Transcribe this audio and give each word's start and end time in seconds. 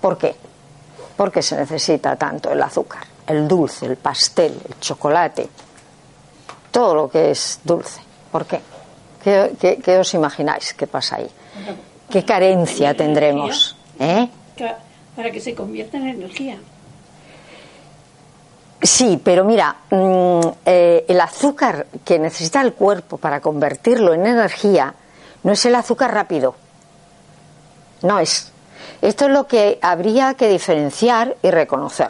¿Por 0.00 0.16
qué? 0.16 0.34
Porque 1.16 1.42
se 1.42 1.56
necesita 1.56 2.16
tanto 2.16 2.52
el 2.52 2.62
azúcar, 2.62 3.04
el 3.26 3.48
dulce, 3.48 3.86
el 3.86 3.96
pastel, 3.96 4.60
el 4.68 4.78
chocolate, 4.80 5.48
todo 6.70 6.94
lo 6.94 7.10
que 7.10 7.30
es 7.30 7.60
dulce. 7.64 8.00
¿Por 8.30 8.46
qué? 8.46 8.60
¿Qué, 9.22 9.98
os 9.98 10.14
imagináis 10.14 10.72
que 10.74 10.86
pasa 10.86 11.16
ahí? 11.16 11.28
¿Qué 12.08 12.24
carencia 12.24 12.96
tendremos? 12.96 13.76
¿Eh? 13.98 14.28
Para 15.16 15.30
que 15.30 15.40
se 15.40 15.54
convierta 15.54 15.96
en 15.96 16.08
energía. 16.08 16.58
Sí, 18.80 19.20
pero 19.22 19.44
mira, 19.44 19.76
mm, 19.90 20.40
eh, 20.64 21.04
el 21.08 21.20
azúcar 21.20 21.88
que 22.04 22.18
necesita 22.18 22.60
el 22.60 22.74
cuerpo 22.74 23.16
para 23.18 23.40
convertirlo 23.40 24.14
en 24.14 24.24
energía 24.24 24.94
no 25.42 25.52
es 25.52 25.64
el 25.66 25.74
azúcar 25.74 26.14
rápido. 26.14 26.54
No 28.02 28.20
es. 28.20 28.52
Esto 29.00 29.26
es 29.26 29.30
lo 29.30 29.46
que 29.46 29.78
habría 29.80 30.34
que 30.34 30.48
diferenciar 30.48 31.36
y 31.42 31.50
reconocer. 31.50 32.08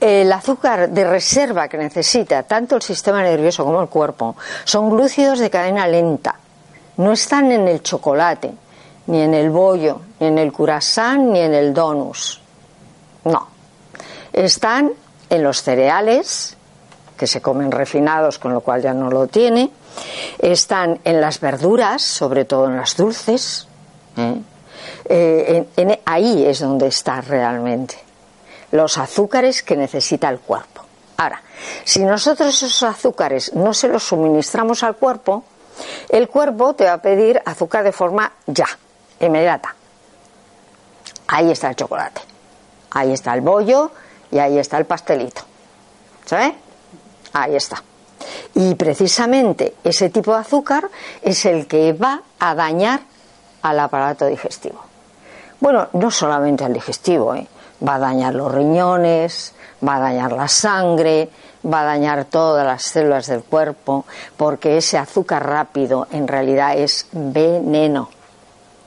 El 0.00 0.30
azúcar 0.32 0.90
de 0.90 1.04
reserva 1.04 1.68
que 1.68 1.78
necesita 1.78 2.42
tanto 2.42 2.76
el 2.76 2.82
sistema 2.82 3.22
nervioso 3.22 3.64
como 3.64 3.80
el 3.80 3.88
cuerpo 3.88 4.36
son 4.64 4.90
glúcidos 4.90 5.38
de 5.38 5.50
cadena 5.50 5.86
lenta. 5.86 6.36
No 6.96 7.12
están 7.12 7.50
en 7.50 7.66
el 7.68 7.82
chocolate, 7.82 8.52
ni 9.06 9.22
en 9.22 9.34
el 9.34 9.50
bollo, 9.50 10.00
ni 10.20 10.26
en 10.26 10.38
el 10.38 10.52
curasán, 10.52 11.32
ni 11.32 11.40
en 11.40 11.54
el 11.54 11.72
donus. 11.72 12.40
No. 13.24 13.48
Están 14.32 14.92
en 15.30 15.42
los 15.42 15.62
cereales, 15.62 16.56
que 17.16 17.26
se 17.26 17.40
comen 17.40 17.70
refinados, 17.70 18.38
con 18.38 18.52
lo 18.52 18.60
cual 18.60 18.82
ya 18.82 18.92
no 18.92 19.10
lo 19.10 19.26
tiene. 19.26 19.70
Están 20.38 21.00
en 21.04 21.20
las 21.20 21.40
verduras, 21.40 22.02
sobre 22.02 22.44
todo 22.44 22.66
en 22.66 22.76
las 22.76 22.96
dulces. 22.96 23.66
¿eh? 24.16 24.34
Eh, 25.06 25.66
ahí 26.04 26.46
es 26.46 26.60
donde 26.60 26.86
está 26.86 27.20
realmente 27.20 27.96
los 28.72 28.98
azúcares 28.98 29.62
que 29.62 29.76
necesita 29.76 30.28
el 30.28 30.40
cuerpo. 30.40 30.82
Ahora, 31.16 31.40
si 31.84 32.02
nosotros 32.02 32.54
esos 32.54 32.82
azúcares 32.82 33.54
no 33.54 33.72
se 33.72 33.88
los 33.88 34.02
suministramos 34.02 34.82
al 34.82 34.96
cuerpo, 34.96 35.44
el 36.08 36.28
cuerpo 36.28 36.74
te 36.74 36.84
va 36.84 36.94
a 36.94 37.02
pedir 37.02 37.40
azúcar 37.44 37.84
de 37.84 37.92
forma 37.92 38.32
ya, 38.46 38.66
inmediata. 39.20 39.74
Ahí 41.28 41.50
está 41.50 41.68
el 41.68 41.76
chocolate, 41.76 42.20
ahí 42.90 43.12
está 43.12 43.34
el 43.34 43.40
bollo 43.42 43.92
y 44.30 44.38
ahí 44.38 44.58
está 44.58 44.78
el 44.78 44.86
pastelito. 44.86 45.42
¿Sabe? 46.24 46.54
Ahí 47.32 47.54
está. 47.56 47.82
Y 48.54 48.74
precisamente 48.74 49.74
ese 49.84 50.10
tipo 50.10 50.32
de 50.32 50.40
azúcar 50.40 50.90
es 51.22 51.44
el 51.44 51.66
que 51.66 51.92
va 51.92 52.22
a 52.38 52.54
dañar 52.54 53.00
al 53.62 53.80
aparato 53.80 54.26
digestivo. 54.26 54.93
Bueno, 55.64 55.88
no 55.94 56.10
solamente 56.10 56.62
al 56.62 56.74
digestivo, 56.74 57.34
¿eh? 57.34 57.46
va 57.88 57.94
a 57.94 57.98
dañar 57.98 58.34
los 58.34 58.52
riñones, 58.52 59.54
va 59.82 59.96
a 59.96 60.00
dañar 60.00 60.32
la 60.32 60.46
sangre, 60.46 61.30
va 61.64 61.80
a 61.80 61.84
dañar 61.84 62.26
todas 62.26 62.66
las 62.66 62.82
células 62.82 63.28
del 63.28 63.42
cuerpo, 63.44 64.04
porque 64.36 64.76
ese 64.76 64.98
azúcar 64.98 65.46
rápido 65.46 66.06
en 66.10 66.28
realidad 66.28 66.76
es 66.76 67.08
veneno 67.12 68.10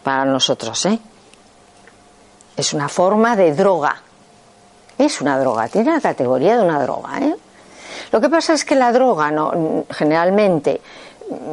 para 0.04 0.26
nosotros, 0.26 0.86
¿eh? 0.86 1.00
Es 2.56 2.74
una 2.76 2.90
forma 2.90 3.36
de 3.36 3.56
droga. 3.56 3.96
Es 5.00 5.20
una 5.20 5.40
droga, 5.40 5.68
tiene 5.70 5.94
la 5.94 6.00
categoría 6.00 6.58
de 6.58 6.64
una 6.64 6.80
droga, 6.80 7.18
¿eh? 7.18 7.36
Lo 8.12 8.22
que 8.22 8.30
pasa 8.30 8.54
es 8.54 8.64
que 8.64 8.76
la 8.76 8.92
droga 8.92 9.32
no, 9.32 9.84
generalmente 9.90 10.80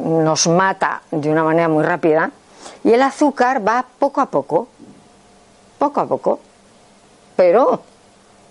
nos 0.04 0.48
mata 0.48 1.00
de 1.10 1.30
una 1.30 1.44
manera 1.44 1.70
muy 1.70 1.82
rápida 1.82 2.30
y 2.84 2.92
el 2.92 3.00
azúcar 3.00 3.66
va 3.66 3.86
poco 3.98 4.20
a 4.20 4.26
poco, 4.26 4.68
poco 5.78 6.00
a 6.00 6.06
poco, 6.06 6.40
pero 7.36 7.82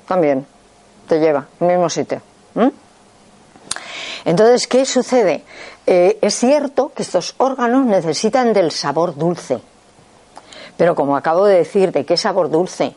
también 0.07 0.45
te 1.07 1.19
lleva 1.19 1.47
al 1.59 1.67
mismo 1.67 1.89
sitio. 1.89 2.21
Entonces, 4.25 4.67
¿qué 4.67 4.85
sucede? 4.85 5.43
Eh, 5.85 6.17
es 6.21 6.35
cierto 6.35 6.93
que 6.95 7.03
estos 7.03 7.35
órganos 7.37 7.85
necesitan 7.85 8.53
del 8.53 8.71
sabor 8.71 9.15
dulce, 9.15 9.59
pero 10.77 10.95
como 10.95 11.17
acabo 11.17 11.45
de 11.45 11.57
decir, 11.57 11.91
¿de 11.91 12.05
qué 12.05 12.15
sabor 12.15 12.49
dulce? 12.49 12.95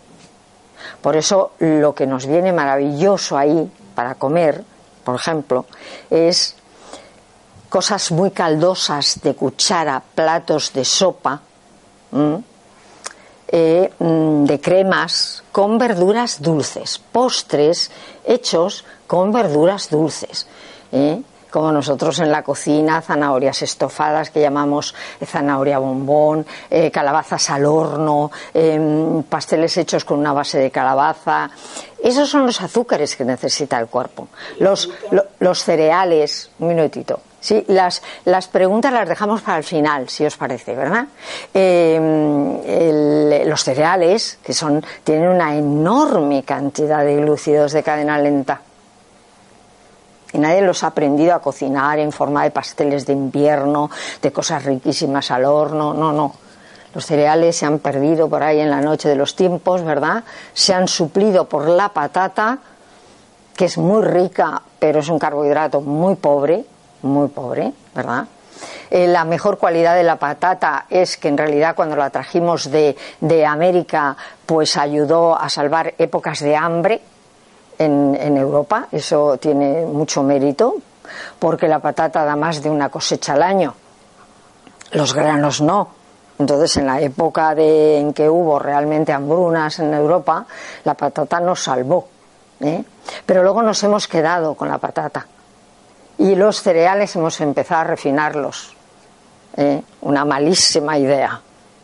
Por 1.00 1.16
eso 1.16 1.52
lo 1.58 1.94
que 1.94 2.06
nos 2.06 2.26
viene 2.26 2.52
maravilloso 2.52 3.36
ahí 3.36 3.70
para 3.94 4.14
comer, 4.14 4.62
por 5.04 5.16
ejemplo, 5.16 5.66
es 6.10 6.54
cosas 7.68 8.12
muy 8.12 8.30
caldosas 8.30 9.20
de 9.22 9.34
cuchara, 9.34 10.02
platos 10.14 10.72
de 10.72 10.84
sopa, 10.84 11.40
eh, 13.48 13.90
mm, 13.98 14.44
de 14.44 14.60
cremas 14.60 15.42
con 15.52 15.78
verduras 15.78 16.42
dulces, 16.42 17.00
postres 17.12 17.90
hechos 18.24 18.84
con 19.06 19.32
verduras 19.32 19.90
dulces. 19.90 20.46
¿eh? 20.92 21.22
como 21.56 21.72
nosotros 21.72 22.18
en 22.18 22.30
la 22.30 22.42
cocina, 22.42 23.00
zanahorias 23.00 23.62
estofadas 23.62 24.28
que 24.28 24.42
llamamos 24.42 24.94
zanahoria 25.24 25.78
bombón, 25.78 26.44
eh, 26.68 26.90
calabazas 26.90 27.48
al 27.48 27.64
horno, 27.64 28.30
em, 28.52 29.22
pasteles 29.22 29.74
hechos 29.78 30.04
con 30.04 30.18
una 30.18 30.34
base 30.34 30.58
de 30.58 30.70
calabaza. 30.70 31.48
Esos 32.02 32.28
son 32.28 32.44
los 32.44 32.60
azúcares 32.60 33.16
que 33.16 33.24
necesita 33.24 33.80
el 33.80 33.86
cuerpo. 33.86 34.28
Los, 34.58 34.90
los 35.38 35.62
cereales, 35.62 36.50
un 36.58 36.68
minutito. 36.68 37.20
Sí, 37.46 37.64
las, 37.68 38.02
las 38.24 38.48
preguntas 38.48 38.92
las 38.92 39.08
dejamos 39.08 39.40
para 39.40 39.58
el 39.58 39.62
final, 39.62 40.08
si 40.08 40.26
os 40.26 40.36
parece, 40.36 40.74
¿verdad? 40.74 41.06
Em, 41.54 42.58
los 43.46 43.62
cereales, 43.62 44.40
que 44.42 44.52
son, 44.52 44.84
tienen 45.04 45.28
una 45.28 45.54
enorme 45.54 46.42
cantidad 46.42 47.04
de 47.04 47.14
glúcidos 47.14 47.70
de 47.70 47.84
cadena 47.84 48.18
lenta 48.18 48.62
y 50.32 50.38
nadie 50.38 50.60
los 50.60 50.82
ha 50.82 50.88
aprendido 50.88 51.36
a 51.36 51.38
cocinar 51.40 52.00
en 52.00 52.10
forma 52.10 52.42
de 52.42 52.50
pasteles 52.50 53.06
de 53.06 53.12
invierno, 53.12 53.92
de 54.20 54.32
cosas 54.32 54.64
riquísimas 54.64 55.30
al 55.30 55.44
horno, 55.44 55.94
no, 55.94 56.10
no. 56.10 56.34
Los 56.94 57.06
cereales 57.06 57.54
se 57.54 57.64
han 57.64 57.78
perdido 57.78 58.28
por 58.28 58.42
ahí 58.42 58.58
en 58.58 58.70
la 58.70 58.80
noche 58.80 59.08
de 59.08 59.14
los 59.14 59.36
tiempos, 59.36 59.84
¿verdad? 59.84 60.24
Se 60.52 60.74
han 60.74 60.88
suplido 60.88 61.48
por 61.48 61.68
la 61.68 61.90
patata, 61.90 62.58
que 63.54 63.66
es 63.66 63.78
muy 63.78 64.02
rica, 64.02 64.60
pero 64.80 64.98
es 64.98 65.08
un 65.08 65.20
carbohidrato 65.20 65.80
muy 65.80 66.16
pobre, 66.16 66.64
muy 67.02 67.28
pobre, 67.28 67.72
¿verdad? 67.94 68.26
Eh, 68.90 69.06
la 69.06 69.24
mejor 69.24 69.58
cualidad 69.58 69.94
de 69.94 70.02
la 70.02 70.16
patata 70.16 70.86
es 70.88 71.16
que 71.16 71.28
en 71.28 71.36
realidad 71.36 71.74
cuando 71.74 71.96
la 71.96 72.10
trajimos 72.10 72.70
de, 72.70 72.96
de 73.20 73.44
América, 73.44 74.16
pues 74.46 74.76
ayudó 74.76 75.36
a 75.36 75.48
salvar 75.48 75.94
épocas 75.98 76.40
de 76.40 76.56
hambre, 76.56 77.02
en, 77.78 78.36
Europa, 78.36 78.88
eso 78.92 79.36
tiene 79.38 79.84
mucho 79.84 80.22
mérito, 80.22 80.76
porque 81.38 81.68
la 81.68 81.78
patata 81.78 82.24
da 82.24 82.36
más 82.36 82.62
de 82.62 82.70
una 82.70 82.88
cosecha 82.88 83.34
al 83.34 83.42
año, 83.42 83.74
los 84.92 85.14
granos 85.14 85.60
no. 85.60 85.88
Entonces, 86.38 86.76
en 86.76 86.86
la 86.86 87.00
época 87.00 87.54
de, 87.54 87.98
en 87.98 88.12
que 88.12 88.28
hubo 88.28 88.58
realmente 88.58 89.12
hambrunas 89.12 89.78
en 89.78 89.94
Europa, 89.94 90.44
la 90.84 90.94
patata 90.94 91.40
nos 91.40 91.62
salvó. 91.62 92.08
¿eh? 92.60 92.84
Pero 93.24 93.42
luego 93.42 93.62
nos 93.62 93.82
hemos 93.84 94.06
quedado 94.06 94.54
con 94.54 94.68
la 94.68 94.76
patata. 94.76 95.26
Y 96.18 96.34
los 96.34 96.62
cereales 96.62 97.14
hemos 97.16 97.40
empezado 97.40 97.82
a 97.82 97.84
refinarlos. 97.84 98.74
¿eh? 99.56 99.82
Una 100.02 100.24
malísima 100.24 100.98
idea. 100.98 101.40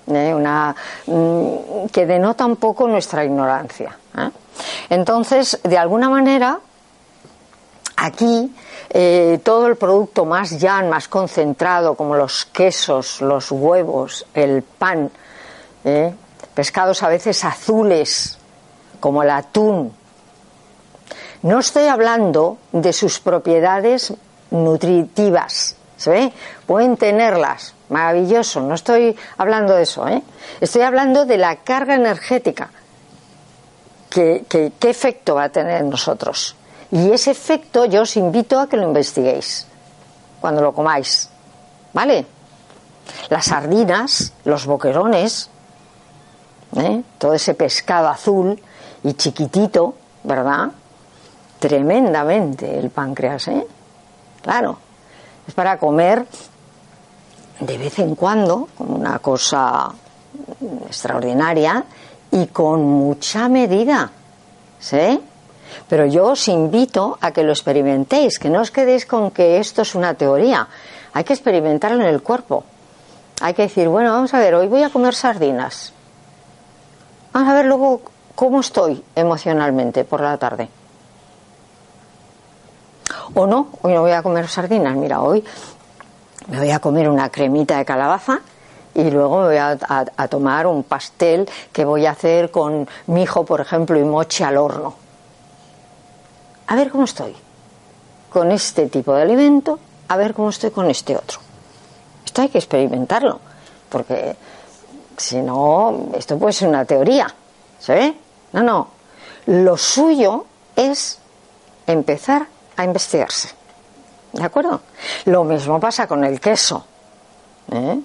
¿eh? 0.07 0.35
Una, 0.35 0.75
mm, 1.07 1.87
que 1.93 2.07
denota 2.07 2.47
un 2.47 2.57
poco 2.57 2.89
nuestra 2.89 3.25
ignorancia. 3.25 3.97
Entonces, 4.91 5.59
de 5.63 5.79
alguna 5.79 6.11
manera, 6.11 6.59
aquí 7.97 8.55
eh, 8.91 9.41
todo 9.43 9.69
el 9.69 9.77
producto 9.77 10.27
más 10.27 10.61
llano, 10.61 10.91
más 10.91 11.09
concentrado, 11.09 11.95
como 11.95 12.15
los 12.15 12.45
quesos, 12.45 13.23
los 13.23 13.51
huevos, 13.51 14.27
el 14.35 14.63
pan, 14.63 15.11
eh, 15.85 16.15
pescados 16.55 17.03
a 17.03 17.09
veces 17.09 17.43
azules, 17.43 18.37
como 19.01 19.23
el 19.23 19.31
atún, 19.31 19.95
No 21.43 21.59
estoy 21.59 21.87
hablando 21.87 22.59
de 22.73 22.93
sus 22.93 23.21
propiedades 23.21 24.15
nutritivas. 24.51 25.77
¿Se 25.97 26.11
ve? 26.11 26.33
Pueden 26.67 26.97
tenerlas. 26.97 27.75
Maravilloso. 27.89 28.61
No 28.61 28.75
estoy 28.75 29.17
hablando 29.37 29.75
de 29.75 29.83
eso. 29.83 30.07
¿eh? 30.09 30.23
Estoy 30.61 30.83
hablando 30.83 31.25
de 31.27 31.39
la 31.39 31.57
carga 31.57 31.95
energética. 31.95 32.71
¿Qué, 34.09 34.45
qué, 34.49 34.73
qué 34.79 34.91
efecto 34.91 35.37
va 35.37 35.45
a 35.45 35.49
tener 35.49 35.81
en 35.81 35.91
nosotros? 35.91 36.55
Y 36.91 37.11
ese 37.11 37.31
efecto 37.31 37.87
yo 37.87 38.03
os 38.03 38.17
invito 38.17 38.61
a 38.61 38.69
que 38.69 38.77
lo 38.77 38.85
investiguéis 38.85 39.67
cuando 40.41 40.61
lo 40.61 40.73
comáis. 40.73 41.29
¿Vale? 41.93 42.27
Las 43.31 43.47
sardinas, 43.47 44.33
los 44.45 44.67
boquerones, 44.67 45.51
¿eh? 46.77 47.03
todo 47.19 47.35
ese 47.35 47.55
pescado 47.55 48.09
azul 48.09 48.61
y 49.03 49.15
chiquitito, 49.15 49.95
¿verdad? 50.23 50.71
Tremendamente 51.63 52.77
el 52.77 52.91
páncreas, 52.91 53.47
¿eh? 53.47 53.65
Claro, 54.43 54.79
es 55.47 55.55
para 55.55 55.79
comer 55.79 56.27
de 57.61 57.79
vez 57.79 58.01
en 58.01 58.17
cuando, 58.17 58.67
como 58.77 58.97
una 58.97 59.21
cosa 59.21 59.93
extraordinaria 60.89 61.85
y 62.33 62.47
con 62.49 62.83
mucha 62.83 63.49
medida, 63.49 64.11
¿sí? 64.81 65.21
Pero 65.89 66.05
yo 66.07 66.31
os 66.31 66.49
invito 66.49 67.17
a 67.21 67.31
que 67.31 67.45
lo 67.45 67.53
experimentéis, 67.53 68.41
que 68.41 68.51
no 68.51 68.61
os 68.61 68.73
quedéis 68.73 69.07
con 69.07 69.31
que 69.31 69.61
esto 69.61 69.83
es 69.83 69.95
una 69.95 70.15
teoría. 70.15 70.67
Hay 71.13 71.23
que 71.23 71.33
experimentarlo 71.33 72.03
en 72.03 72.09
el 72.09 72.23
cuerpo. 72.23 72.65
Hay 73.41 73.55
que 73.55 73.63
decir, 73.63 73.87
bueno, 73.87 74.11
vamos 74.11 74.35
a 74.35 74.41
ver, 74.41 74.57
hoy 74.57 74.67
voy 74.67 74.83
a 74.83 74.91
comer 74.91 75.15
sardinas. 75.15 75.93
Vamos 77.33 77.49
a 77.49 77.55
ver 77.55 77.67
luego 77.67 78.03
cómo 78.35 78.59
estoy 78.59 79.05
emocionalmente 79.15 80.03
por 80.03 80.23
la 80.23 80.37
tarde. 80.39 80.69
O 83.35 83.47
no, 83.47 83.69
hoy 83.83 83.95
no 83.95 84.03
voy 84.03 84.13
a 84.13 84.23
comer 84.23 84.49
sardinas. 84.49 84.95
Mira, 84.97 85.23
hoy 85.23 85.43
me 86.49 86.59
voy 86.59 86.71
a 86.71 86.81
comer 86.81 87.09
una 87.09 87.31
cremita 87.31 87.79
de 87.79 87.85
calabaza 87.85 88.41
y 88.95 89.11
luego 89.11 89.41
me 89.41 89.47
voy 89.47 89.57
a, 89.57 89.79
a, 90.17 90.29
tomar 90.29 90.67
un 90.67 90.83
pastel 90.83 91.49
que 91.73 91.85
voy 91.85 92.05
a 92.05 92.11
hacer 92.11 92.51
con 92.51 92.87
mi 93.07 93.23
hijo, 93.23 93.45
por 93.45 93.61
ejemplo, 93.61 93.99
y 93.99 94.05
mochi 94.05 94.45
al 94.45 94.59
horno. 94.59 94.95
A 96.67 96.77
ver 96.77 96.91
cómo 96.91 97.05
estoy 97.05 97.35
con 98.31 98.53
este 98.53 98.89
tipo 98.89 99.15
de 99.15 99.23
alimento, 99.23 99.79
a 100.09 100.17
ver 100.17 100.35
cómo 100.35 100.51
estoy 100.51 100.71
con 100.71 100.91
este 100.91 101.17
otro. 101.17 101.39
Esto 102.25 102.43
hay 102.43 102.49
que 102.51 102.59
experimentarlo, 102.59 103.41
porque 103.89 104.37
si 105.17 105.37
no, 105.41 106.09
esto 106.15 106.39
puede 106.39 106.53
ser 106.53 106.69
una 106.69 106.85
teoría. 106.85 107.35
¿Se 107.79 107.95
ve? 107.95 108.15
No, 108.53 108.63
no. 108.63 108.89
Lo 109.47 109.77
suyo 109.77 110.45
es 110.77 111.19
empezar 111.87 112.47
a 112.83 112.85
investigarse. 112.85 113.51
¿De 114.33 114.45
acuerdo? 114.45 114.81
Lo 115.27 115.45
mismo 115.45 115.79
pasa 115.79 116.07
con 116.07 116.25
el 116.25 116.41
queso. 116.41 116.85
¿eh? 117.71 118.01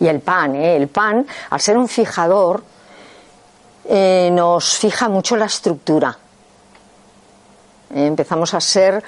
Y 0.00 0.06
el 0.06 0.20
pan, 0.20 0.54
¿eh? 0.56 0.76
El 0.76 0.88
pan, 0.88 1.26
al 1.50 1.60
ser 1.60 1.76
un 1.76 1.88
fijador, 1.88 2.62
eh, 3.86 4.30
nos 4.32 4.76
fija 4.78 5.08
mucho 5.08 5.36
la 5.36 5.46
estructura. 5.46 6.16
¿Eh? 7.94 8.06
Empezamos 8.06 8.54
a 8.54 8.60
ser, 8.60 9.02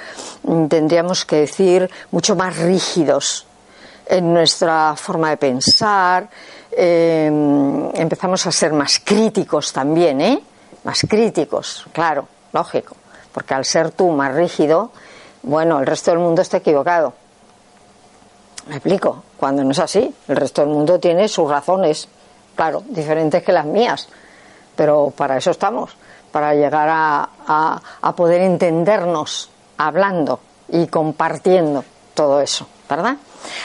tendríamos 0.68 1.24
que 1.24 1.36
decir, 1.36 1.90
mucho 2.10 2.36
más 2.36 2.56
rígidos 2.56 3.46
en 4.06 4.32
nuestra 4.32 4.94
forma 4.96 5.30
de 5.30 5.36
pensar, 5.36 6.28
eh, 6.70 7.26
empezamos 7.94 8.46
a 8.46 8.52
ser 8.52 8.72
más 8.72 9.00
críticos 9.02 9.72
también, 9.72 10.20
¿eh? 10.20 10.42
Más 10.84 11.00
críticos, 11.08 11.86
claro, 11.92 12.28
lógico, 12.52 12.96
porque 13.36 13.52
al 13.52 13.66
ser 13.66 13.90
tú 13.90 14.12
más 14.12 14.34
rígido, 14.34 14.92
bueno, 15.42 15.78
el 15.78 15.84
resto 15.84 16.10
del 16.10 16.20
mundo 16.20 16.40
está 16.40 16.56
equivocado. 16.56 17.12
Me 18.66 18.76
explico, 18.76 19.24
cuando 19.36 19.62
no 19.62 19.72
es 19.72 19.78
así, 19.78 20.10
el 20.26 20.36
resto 20.36 20.62
del 20.62 20.70
mundo 20.70 20.98
tiene 20.98 21.28
sus 21.28 21.46
razones, 21.46 22.08
claro, 22.54 22.82
diferentes 22.88 23.42
que 23.42 23.52
las 23.52 23.66
mías, 23.66 24.08
pero 24.74 25.12
para 25.14 25.36
eso 25.36 25.50
estamos, 25.50 25.94
para 26.32 26.54
llegar 26.54 26.88
a, 26.90 27.28
a, 28.00 28.16
poder 28.16 28.40
entendernos 28.40 29.50
hablando 29.76 30.40
y 30.70 30.86
compartiendo 30.86 31.84
todo 32.14 32.40
eso, 32.40 32.66
¿verdad? 32.88 33.16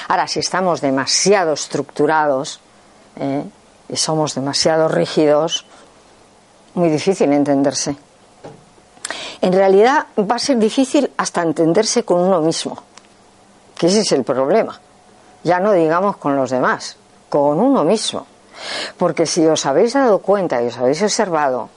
Ahora, 0.10 0.28
si 0.28 0.40
estamos 0.40 0.82
demasiado 0.82 1.54
estructurados 1.54 2.60
¿eh? 3.16 3.46
y 3.88 3.96
somos 3.96 4.36
demasiado 4.36 4.90
rígidos, 4.90 5.66
muy 6.74 6.90
difícil 6.90 7.32
entenderse. 7.32 7.96
En 9.42 9.54
realidad 9.54 10.06
va 10.20 10.36
a 10.36 10.40
ser 10.40 10.58
difícil 10.58 11.12
hasta 11.18 11.42
entenderse 11.42 12.04
con 12.04 12.20
uno 12.22 12.42
mismo, 12.42 12.78
que 13.76 13.88
ese 13.88 14.02
es 14.02 14.12
el 14.12 14.24
problema. 14.24 14.80
Ya 15.44 15.60
no 15.60 15.72
digamos 15.72 16.18
con 16.18 16.36
los 16.36 16.52
demás, 16.52 16.96
con 17.28 17.60
uno 17.60 17.84
mismo. 17.84 18.28
Porque 18.98 19.26
si 19.26 19.46
os 19.48 19.66
habéis 19.66 19.94
dado 19.94 20.20
cuenta 20.20 20.62
y 20.62 20.68
os 20.68 20.78
habéis 20.78 21.02
observado, 21.02 21.70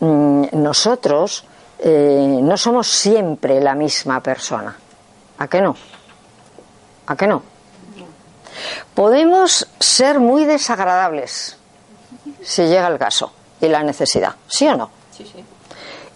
mmm, 0.00 0.44
nosotros 0.52 1.44
eh, 1.78 2.38
no 2.42 2.56
somos 2.56 2.88
siempre 2.88 3.60
la 3.60 3.74
misma 3.74 4.22
persona. 4.22 4.74
¿A 5.38 5.48
qué 5.48 5.60
no? 5.60 5.76
¿A 7.06 7.16
qué 7.16 7.26
no? 7.26 7.42
Podemos 8.94 9.68
ser 9.80 10.20
muy 10.20 10.44
desagradables 10.44 11.56
si 12.42 12.62
llega 12.62 12.86
el 12.88 12.98
caso 12.98 13.32
y 13.60 13.68
la 13.68 13.82
necesidad, 13.82 14.34
¿sí 14.46 14.66
o 14.68 14.76
no? 14.76 14.90
Sí, 15.10 15.24
sí. 15.30 15.44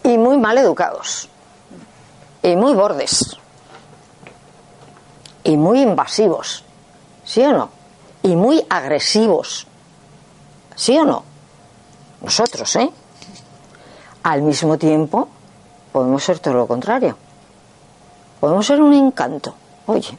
Y 0.06 0.18
muy 0.18 0.38
mal 0.38 0.56
educados. 0.56 1.28
Y 2.40 2.54
muy 2.54 2.74
bordes. 2.74 3.36
Y 5.42 5.56
muy 5.56 5.82
invasivos, 5.82 6.62
¿sí 7.24 7.42
o 7.42 7.52
no? 7.52 7.70
Y 8.22 8.36
muy 8.36 8.64
agresivos, 8.70 9.66
¿sí 10.76 10.96
o 10.96 11.04
no? 11.04 11.24
Nosotros, 12.22 12.76
¿eh? 12.76 12.88
Al 14.22 14.42
mismo 14.42 14.78
tiempo, 14.78 15.28
podemos 15.90 16.22
ser 16.22 16.38
todo 16.38 16.54
lo 16.54 16.68
contrario. 16.68 17.16
Podemos 18.38 18.64
ser 18.64 18.80
un 18.80 18.92
encanto. 18.92 19.54
Oye, 19.86 20.16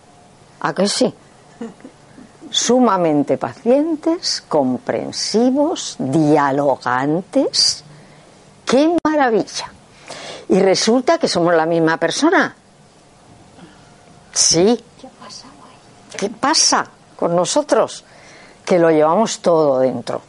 ¿a 0.60 0.74
que 0.74 0.88
sí? 0.90 1.14
Sumamente 2.50 3.38
pacientes, 3.38 4.44
comprensivos, 4.50 5.96
dialogantes. 5.98 7.86
¡Qué 8.66 8.98
maravilla! 9.02 9.77
Y 10.50 10.60
resulta 10.60 11.18
que 11.18 11.28
somos 11.28 11.54
la 11.54 11.66
misma 11.66 11.98
persona. 11.98 12.56
Sí. 14.34 14.84
¿Qué 16.18 16.30
pasa 16.30 16.88
con 17.16 17.36
nosotros? 17.36 18.06
Que 18.66 18.80
lo 18.80 18.90
llevamos 18.90 19.40
todo 19.40 19.80
dentro. 19.80 20.22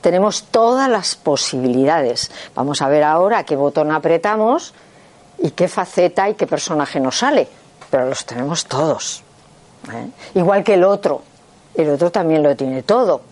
Tenemos 0.00 0.44
todas 0.44 0.88
las 0.88 1.14
posibilidades. 1.14 2.30
Vamos 2.54 2.82
a 2.82 2.88
ver 2.88 3.04
ahora 3.04 3.44
qué 3.44 3.56
botón 3.56 3.92
apretamos 3.92 4.74
y 5.38 5.52
qué 5.52 5.68
faceta 5.68 6.28
y 6.28 6.34
qué 6.34 6.46
personaje 6.46 6.98
nos 7.00 7.18
sale. 7.18 7.48
Pero 7.90 8.08
los 8.08 8.24
tenemos 8.24 8.66
todos. 8.66 9.22
¿eh? 9.92 10.10
Igual 10.34 10.64
que 10.64 10.74
el 10.74 10.84
otro. 10.84 11.22
El 11.74 11.90
otro 11.90 12.10
también 12.10 12.42
lo 12.42 12.54
tiene 12.56 12.82
todo. 12.82 13.22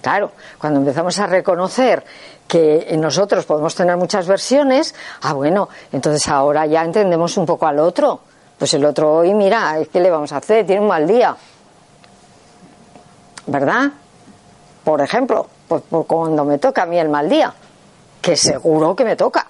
Claro, 0.00 0.32
cuando 0.58 0.78
empezamos 0.80 1.18
a 1.18 1.26
reconocer 1.26 2.04
que 2.48 2.96
nosotros 2.98 3.44
podemos 3.44 3.74
tener 3.74 3.96
muchas 3.96 4.26
versiones, 4.26 4.94
ah, 5.20 5.34
bueno, 5.34 5.68
entonces 5.92 6.26
ahora 6.28 6.66
ya 6.66 6.82
entendemos 6.82 7.36
un 7.36 7.46
poco 7.46 7.66
al 7.66 7.78
otro. 7.78 8.20
Pues 8.58 8.74
el 8.74 8.84
otro 8.84 9.16
hoy, 9.16 9.34
mira, 9.34 9.76
¿qué 9.92 10.00
le 10.00 10.10
vamos 10.10 10.32
a 10.32 10.38
hacer? 10.38 10.66
Tiene 10.66 10.80
un 10.80 10.88
mal 10.88 11.06
día. 11.06 11.36
¿Verdad? 13.46 13.92
Por 14.82 15.00
ejemplo, 15.00 15.46
pues, 15.68 15.82
pues 15.88 16.06
cuando 16.06 16.44
me 16.44 16.58
toca 16.58 16.82
a 16.82 16.86
mí 16.86 16.98
el 16.98 17.08
mal 17.08 17.28
día, 17.28 17.54
que 18.20 18.34
seguro 18.34 18.96
que 18.96 19.04
me 19.04 19.14
toca. 19.14 19.46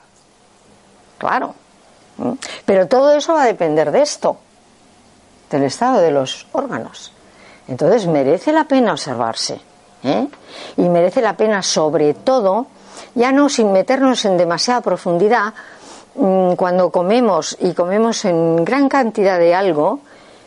Claro. 1.16 1.54
Pero 2.66 2.88
todo 2.88 3.12
eso 3.12 3.32
va 3.34 3.44
a 3.44 3.46
depender 3.46 3.92
de 3.92 4.02
esto, 4.02 4.36
del 5.50 5.62
estado 5.62 6.00
de 6.00 6.10
los 6.10 6.46
órganos. 6.52 7.12
Entonces 7.68 8.06
merece 8.06 8.52
la 8.52 8.64
pena 8.64 8.92
observarse. 8.92 9.60
¿eh? 10.02 10.26
Y 10.76 10.82
merece 10.82 11.22
la 11.22 11.36
pena, 11.36 11.62
sobre 11.62 12.14
todo, 12.14 12.66
ya 13.18 13.32
no 13.32 13.48
sin 13.48 13.72
meternos 13.72 14.24
en 14.24 14.38
demasiada 14.38 14.80
profundidad, 14.80 15.52
mmm, 16.14 16.52
cuando 16.54 16.90
comemos 16.90 17.56
y 17.58 17.74
comemos 17.74 18.24
en 18.24 18.64
gran 18.64 18.88
cantidad 18.88 19.40
de 19.40 19.56
algo, 19.56 19.98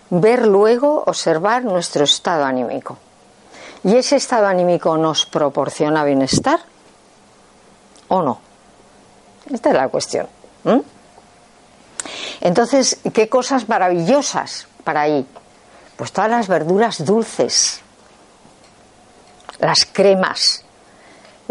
ver 0.10 0.48
luego, 0.48 1.04
observar 1.06 1.66
nuestro 1.66 2.06
estado 2.06 2.46
anímico. 2.46 2.98
¿Y 3.84 3.98
ese 3.98 4.16
estado 4.16 4.48
anímico 4.48 4.96
nos 4.96 5.26
proporciona 5.26 6.06
bienestar 6.06 6.62
o 8.08 8.22
no? 8.22 8.40
Esta 9.52 9.70
es 9.70 9.76
la 9.76 9.90
cuestión. 9.90 10.28
Entonces, 12.40 13.00
¿qué 13.14 13.28
cosas 13.28 13.68
maravillosas 13.68 14.68
para 14.86 15.02
ahí? 15.02 15.28
Pues 15.98 16.14
todas 16.14 16.32
las 16.32 16.48
verduras 16.48 17.04
dulces, 17.04 17.82
las 19.60 19.86
cremas, 19.86 20.64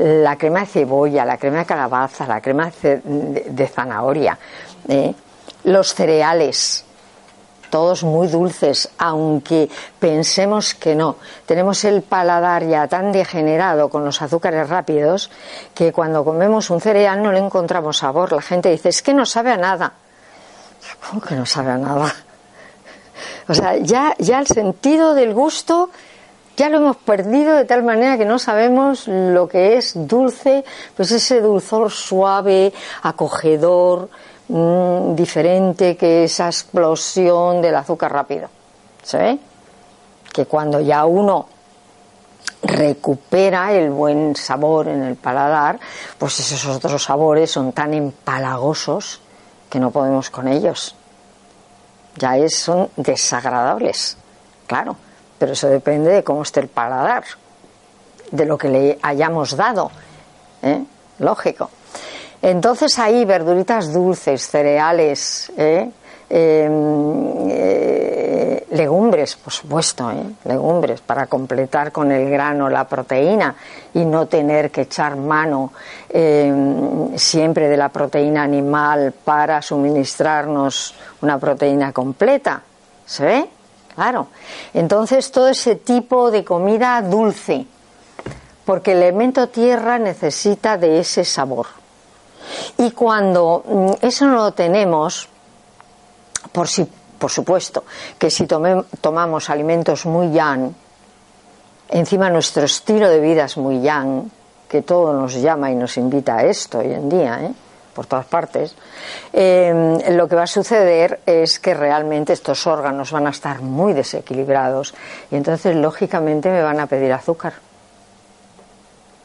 la 0.00 0.36
crema 0.36 0.60
de 0.60 0.66
cebolla, 0.66 1.26
la 1.26 1.36
crema 1.36 1.58
de 1.58 1.66
calabaza, 1.66 2.26
la 2.26 2.40
crema 2.40 2.72
de, 2.82 3.00
de, 3.50 3.68
zanahoria, 3.68 4.38
¿eh? 4.88 5.14
los 5.64 5.94
cereales, 5.94 6.86
todos 7.68 8.02
muy 8.02 8.28
dulces, 8.28 8.88
aunque 8.96 9.68
pensemos 9.98 10.74
que 10.74 10.94
no. 10.94 11.16
Tenemos 11.44 11.84
el 11.84 12.00
paladar 12.00 12.66
ya 12.66 12.88
tan 12.88 13.12
degenerado 13.12 13.90
con 13.90 14.02
los 14.02 14.22
azúcares 14.22 14.70
rápidos 14.70 15.30
que 15.74 15.92
cuando 15.92 16.24
comemos 16.24 16.70
un 16.70 16.80
cereal 16.80 17.22
no 17.22 17.30
le 17.30 17.38
encontramos 17.38 17.98
sabor. 17.98 18.32
La 18.32 18.42
gente 18.42 18.70
dice, 18.70 18.88
es 18.88 19.02
que 19.02 19.12
no 19.12 19.26
sabe 19.26 19.52
a 19.52 19.58
nada. 19.58 19.92
¿Cómo 21.08 21.20
que 21.20 21.34
no 21.34 21.44
sabe 21.44 21.72
a 21.72 21.78
nada? 21.78 22.14
O 23.48 23.54
sea, 23.54 23.76
ya, 23.76 24.14
ya 24.18 24.38
el 24.38 24.46
sentido 24.46 25.14
del 25.14 25.34
gusto 25.34 25.90
ya 26.60 26.68
lo 26.68 26.76
hemos 26.76 26.96
perdido 26.98 27.56
de 27.56 27.64
tal 27.64 27.82
manera 27.82 28.18
que 28.18 28.26
no 28.26 28.38
sabemos 28.38 29.08
lo 29.08 29.48
que 29.48 29.78
es 29.78 29.92
dulce, 29.94 30.64
pues 30.94 31.10
ese 31.10 31.40
dulzor 31.40 31.90
suave, 31.90 32.72
acogedor, 33.02 34.10
Mm, 34.52 35.14
diferente 35.14 35.96
que 35.96 36.24
esa 36.24 36.46
explosión 36.46 37.62
del 37.62 37.76
azúcar 37.76 38.12
rápido. 38.12 38.48
¿Se 39.00 39.38
Que 40.32 40.46
cuando 40.46 40.80
ya 40.80 41.04
uno 41.04 41.46
recupera 42.64 43.72
el 43.72 43.90
buen 43.90 44.34
sabor 44.34 44.88
en 44.88 45.04
el 45.04 45.14
paladar, 45.14 45.78
pues 46.18 46.40
esos 46.40 46.66
otros 46.66 47.00
sabores 47.00 47.52
son 47.52 47.70
tan 47.72 47.94
empalagosos 47.94 49.20
que 49.70 49.78
no 49.78 49.92
podemos 49.92 50.30
con 50.30 50.48
ellos. 50.48 50.96
Ya 52.16 52.36
es, 52.36 52.58
son 52.58 52.90
desagradables, 52.96 54.16
claro, 54.66 54.96
pero 55.40 55.54
eso 55.54 55.68
depende 55.68 56.12
de 56.12 56.22
cómo 56.22 56.42
esté 56.42 56.60
el 56.60 56.68
paladar, 56.68 57.24
de 58.30 58.44
lo 58.44 58.58
que 58.58 58.68
le 58.68 58.98
hayamos 59.00 59.56
dado, 59.56 59.90
¿eh? 60.62 60.84
lógico. 61.18 61.70
Entonces 62.42 62.98
ahí 62.98 63.24
verduritas 63.24 63.90
dulces, 63.90 64.46
cereales, 64.46 65.50
¿eh? 65.56 65.90
Em, 66.28 67.48
eh, 67.50 68.66
legumbres, 68.70 69.34
por 69.36 69.52
supuesto, 69.52 70.10
¿eh? 70.10 70.22
legumbres 70.44 71.00
para 71.00 71.26
completar 71.26 71.90
con 71.90 72.12
el 72.12 72.30
grano 72.30 72.68
la 72.68 72.84
proteína 72.84 73.56
y 73.94 74.04
no 74.04 74.26
tener 74.26 74.70
que 74.70 74.82
echar 74.82 75.16
mano 75.16 75.72
em, 76.08 77.16
siempre 77.16 77.66
de 77.66 77.78
la 77.78 77.88
proteína 77.88 78.42
animal 78.42 79.14
para 79.24 79.62
suministrarnos 79.62 80.94
una 81.22 81.38
proteína 81.38 81.92
completa. 81.92 82.62
¿Se 83.06 83.24
ve? 83.24 83.48
Claro. 84.00 84.28
Entonces 84.72 85.30
todo 85.30 85.48
ese 85.48 85.76
tipo 85.76 86.30
de 86.30 86.42
comida 86.42 87.02
dulce, 87.02 87.66
porque 88.64 88.92
el 88.92 89.02
elemento 89.02 89.50
tierra 89.50 89.98
necesita 89.98 90.78
de 90.78 91.00
ese 91.00 91.22
sabor. 91.22 91.66
Y 92.78 92.92
cuando 92.92 93.62
mm, 93.62 93.90
eso 94.00 94.24
no 94.24 94.36
lo 94.36 94.52
tenemos, 94.52 95.28
por, 96.50 96.66
si, 96.66 96.88
por 97.18 97.30
supuesto, 97.30 97.84
que 98.18 98.30
si 98.30 98.46
tomamos 98.46 99.50
alimentos 99.50 100.06
muy 100.06 100.32
yang, 100.32 100.74
encima 101.90 102.30
nuestro 102.30 102.64
estilo 102.64 103.06
de 103.06 103.20
vida 103.20 103.44
es 103.44 103.58
muy 103.58 103.82
yang, 103.82 104.30
que 104.66 104.80
todo 104.80 105.12
nos 105.12 105.34
llama 105.34 105.70
y 105.70 105.74
nos 105.74 105.98
invita 105.98 106.38
a 106.38 106.44
esto 106.44 106.78
hoy 106.78 106.90
en 106.94 107.06
día, 107.10 107.38
¿eh? 107.42 107.52
Por 107.94 108.06
todas 108.06 108.26
partes, 108.26 108.74
em, 109.32 109.98
lo 110.16 110.28
que 110.28 110.36
va 110.36 110.44
a 110.44 110.46
suceder 110.46 111.20
es 111.26 111.58
que 111.58 111.74
realmente 111.74 112.32
estos 112.32 112.66
órganos 112.66 113.12
van 113.12 113.26
a 113.26 113.30
estar 113.30 113.62
muy 113.62 113.92
desequilibrados 113.92 114.94
y 115.30 115.36
entonces 115.36 115.76
lógicamente 115.76 116.50
me 116.50 116.62
van 116.62 116.80
a 116.80 116.86
pedir 116.86 117.12
azúcar 117.12 117.54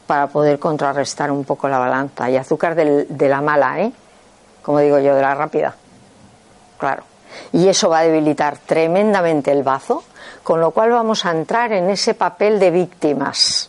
para 0.06 0.28
poder 0.28 0.58
contrarrestar 0.58 1.30
un 1.30 1.44
poco 1.44 1.68
la 1.68 1.78
balanza. 1.78 2.30
Y 2.30 2.36
azúcar 2.36 2.74
de 2.74 3.28
la 3.28 3.40
mala, 3.40 3.80
¿eh? 3.80 3.92
Como 4.62 4.78
digo 4.80 4.98
yo, 4.98 5.14
de 5.14 5.22
la 5.22 5.34
rápida. 5.34 5.74
Claro. 6.78 7.02
Y 7.52 7.68
eso 7.68 7.88
va 7.88 8.00
a 8.00 8.02
debilitar 8.04 8.58
tremendamente 8.58 9.52
el 9.52 9.62
bazo, 9.62 10.04
con 10.42 10.60
lo 10.60 10.70
cual 10.70 10.90
vamos 10.90 11.24
a 11.24 11.32
entrar 11.32 11.72
en 11.72 11.90
ese 11.90 12.14
papel 12.14 12.58
de 12.58 12.70
víctimas. 12.70 13.68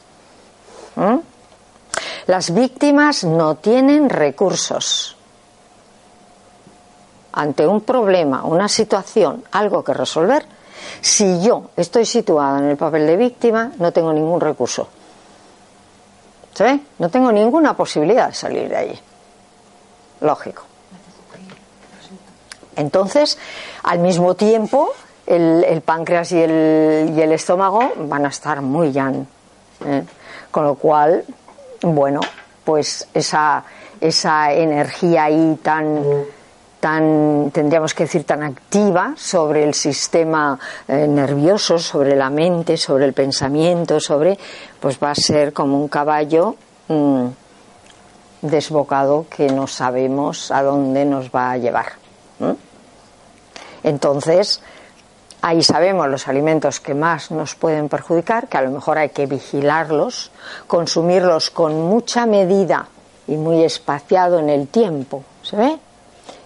¿Mm? 0.96 1.18
Las 2.28 2.54
víctimas 2.54 3.24
no 3.24 3.56
tienen 3.56 4.10
recursos. 4.10 5.16
Ante 7.34 7.66
un 7.68 7.82
problema, 7.82 8.44
una 8.44 8.68
situación, 8.68 9.44
algo 9.52 9.84
que 9.84 9.94
resolver, 9.94 10.46
si 11.02 11.42
yo 11.42 11.70
estoy 11.76 12.06
situada 12.06 12.60
en 12.60 12.66
el 12.66 12.78
papel 12.78 13.06
de 13.06 13.18
víctima, 13.18 13.72
no 13.78 13.92
tengo 13.92 14.14
ningún 14.14 14.42
recurso. 14.42 14.88
No 16.98 17.10
tengo 17.10 17.32
ninguna 17.32 17.76
posibilidad 17.76 18.30
de 18.30 18.34
salir 18.34 18.70
de 18.70 18.78
allí. 18.78 19.00
Lógico. 20.22 20.64
Entonces, 22.76 23.38
al 23.84 24.00
mismo 24.00 24.36
tiempo, 24.36 24.90
el, 25.26 25.82
páncreas 25.86 26.32
y 26.32 26.42
el, 26.42 27.14
y 27.16 27.22
el, 27.22 27.32
estómago 27.32 27.94
van 27.98 28.26
a 28.26 28.30
estar 28.30 28.62
muy 28.62 28.92
llano. 28.92 29.28
¿eh? 29.86 30.04
Con 30.50 30.64
lo 30.64 30.76
cual, 30.76 31.24
bueno, 31.82 32.22
pues 32.64 33.08
esa, 33.14 33.64
esa 34.02 34.52
energía 34.54 35.26
ahí 35.26 35.58
tan 35.62 36.26
tan, 36.80 37.50
tendríamos 37.52 37.94
que 37.94 38.04
decir, 38.04 38.24
tan 38.24 38.44
activa 38.44 39.14
sobre 39.18 39.64
el 39.64 39.74
sistema 39.74 40.60
eh, 40.88 41.08
nervioso, 41.08 41.80
sobre 41.80 42.16
la 42.16 42.30
mente, 42.30 42.78
sobre 42.78 43.06
el 43.06 43.14
pensamiento, 43.14 44.00
sobre, 44.00 44.38
pues 44.80 45.00
va 45.02 45.12
a 45.12 45.16
ser 45.16 45.54
como 45.54 45.80
un 45.80 45.88
caballo 45.88 46.56
mm, 46.88 47.26
desbocado 48.42 49.26
que 49.30 49.48
no 49.48 49.68
sabemos 49.68 50.52
a 50.52 50.62
dónde 50.62 51.06
nos 51.06 51.30
va 51.30 51.52
a 51.52 51.58
llevar. 51.58 51.94
Entonces, 53.84 54.62
ahí 55.48 55.64
sabemos 55.64 56.08
los 56.10 56.28
alimentos 56.28 56.80
que 56.80 56.94
más 56.94 57.32
nos 57.32 57.56
pueden 57.56 57.90
perjudicar, 57.90 58.48
que 58.48 58.58
a 58.58 58.62
lo 58.62 58.72
mejor 58.72 58.98
hay 58.98 59.10
que 59.10 59.26
vigilarlos, 59.26 60.32
consumirlos 60.68 61.50
con 61.50 61.82
mucha 61.82 62.26
medida 62.26 62.88
y 63.28 63.36
muy 63.36 63.64
espaciado 63.64 64.40
en 64.40 64.50
el 64.50 64.68
tiempo. 64.68 65.24
¿Se 65.42 65.56
ve? 65.56 65.80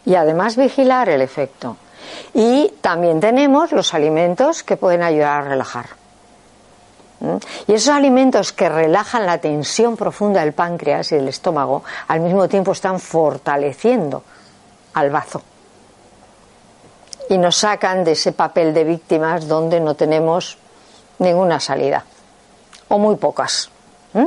y 0.05 0.15
además 0.15 0.55
vigilar 0.55 1.09
el 1.09 1.21
efecto. 1.21 1.77
Y 2.33 2.73
también 2.81 3.19
tenemos 3.19 3.71
los 3.71 3.93
alimentos 3.93 4.63
que 4.63 4.77
pueden 4.77 5.03
ayudar 5.03 5.43
a 5.43 5.49
relajar. 5.49 5.85
Y 7.67 7.73
esos 7.73 7.89
alimentos 7.89 8.51
que 8.51 8.67
relajan 8.67 9.27
la 9.27 9.37
tensión 9.37 9.95
profunda 9.95 10.41
del 10.41 10.53
páncreas 10.53 11.11
y 11.11 11.15
del 11.15 11.27
estómago, 11.27 11.83
al 12.07 12.19
mismo 12.21 12.47
tiempo 12.47 12.71
están 12.71 12.99
fortaleciendo 12.99 14.23
al 14.95 15.11
bazo. 15.11 15.43
Y 17.31 17.37
nos 17.37 17.55
sacan 17.55 18.03
de 18.03 18.11
ese 18.11 18.33
papel 18.33 18.73
de 18.73 18.83
víctimas 18.83 19.47
donde 19.47 19.79
no 19.79 19.95
tenemos 19.95 20.57
ninguna 21.19 21.61
salida, 21.61 22.03
o 22.89 22.97
muy 22.97 23.15
pocas. 23.15 23.69
¿Mm? 24.11 24.25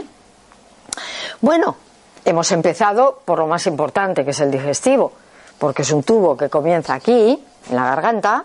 Bueno, 1.42 1.76
hemos 2.24 2.50
empezado 2.52 3.20
por 3.24 3.38
lo 3.38 3.46
más 3.46 3.66
importante, 3.66 4.24
que 4.24 4.30
es 4.30 4.40
el 4.40 4.50
digestivo 4.50 5.12
porque 5.58 5.82
es 5.82 5.92
un 5.92 6.02
tubo 6.02 6.36
que 6.36 6.48
comienza 6.48 6.94
aquí, 6.94 7.42
en 7.70 7.76
la 7.76 7.84
garganta, 7.84 8.44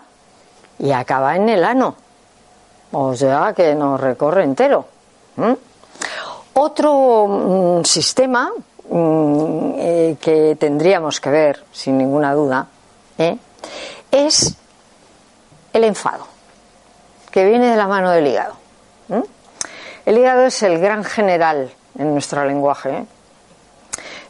y 0.78 0.90
acaba 0.92 1.36
en 1.36 1.48
el 1.48 1.64
ano. 1.64 1.94
O 2.92 3.14
sea 3.14 3.52
que 3.54 3.74
nos 3.74 4.00
recorre 4.00 4.44
entero. 4.44 4.86
Otro 6.54 7.26
mm, 7.28 7.84
sistema 7.84 8.50
mm, 8.88 9.72
eh, 9.76 10.16
que 10.20 10.56
tendríamos 10.58 11.20
que 11.20 11.30
ver, 11.30 11.64
sin 11.72 11.98
ninguna 11.98 12.34
duda, 12.34 12.66
¿eh? 13.18 13.36
Es 14.10 14.56
el 15.72 15.84
enfado, 15.84 16.26
que 17.30 17.44
viene 17.44 17.70
de 17.70 17.76
la 17.76 17.86
mano 17.86 18.10
del 18.10 18.26
hígado. 18.26 18.54
El 20.06 20.18
hígado 20.18 20.46
es 20.46 20.62
el 20.62 20.78
gran 20.78 21.04
general 21.04 21.70
en 21.98 22.12
nuestro 22.12 22.44
lenguaje. 22.44 22.90
¿eh? 22.90 23.04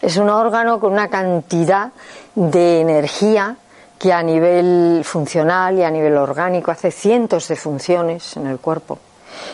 Es 0.03 0.17
un 0.17 0.29
órgano 0.29 0.81
con 0.81 0.93
una 0.93 1.09
cantidad 1.09 1.93
de 2.35 2.81
energía 2.81 3.57
que 3.99 4.13
a 4.13 4.23
nivel 4.23 5.03
funcional 5.05 5.79
y 5.79 5.83
a 5.83 5.91
nivel 5.91 6.17
orgánico 6.17 6.71
hace 6.71 6.91
cientos 6.91 7.49
de 7.49 7.57
funciones 7.57 8.37
en 8.37 8.47
el 8.47 8.59
cuerpo. 8.59 8.99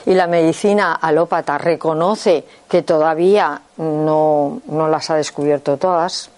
Y 0.07 0.15
la 0.15 0.27
medicina 0.27 0.95
alópata 0.95 1.59
reconoce 1.59 2.45
que 2.69 2.83
todavía 2.83 3.61
no, 3.77 4.61
no 4.67 4.89
las 4.89 5.11
ha 5.11 5.17
descubierto 5.17 5.77
todas. 5.77 6.31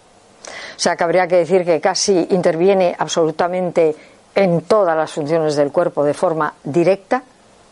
O 0.77 0.79
sea 0.79 0.97
que 0.97 1.05
habría 1.05 1.27
que 1.27 1.37
decir 1.37 1.65
que 1.65 1.81
casi 1.81 2.27
interviene 2.31 2.95
absolutamente 2.99 3.95
en 4.35 4.63
todas 4.63 4.97
las 4.97 5.13
funciones 5.13 5.57
del 5.57 5.73
cuerpo 5.73 6.05
de 6.05 6.15
forma 6.15 6.55
directa 6.63 7.23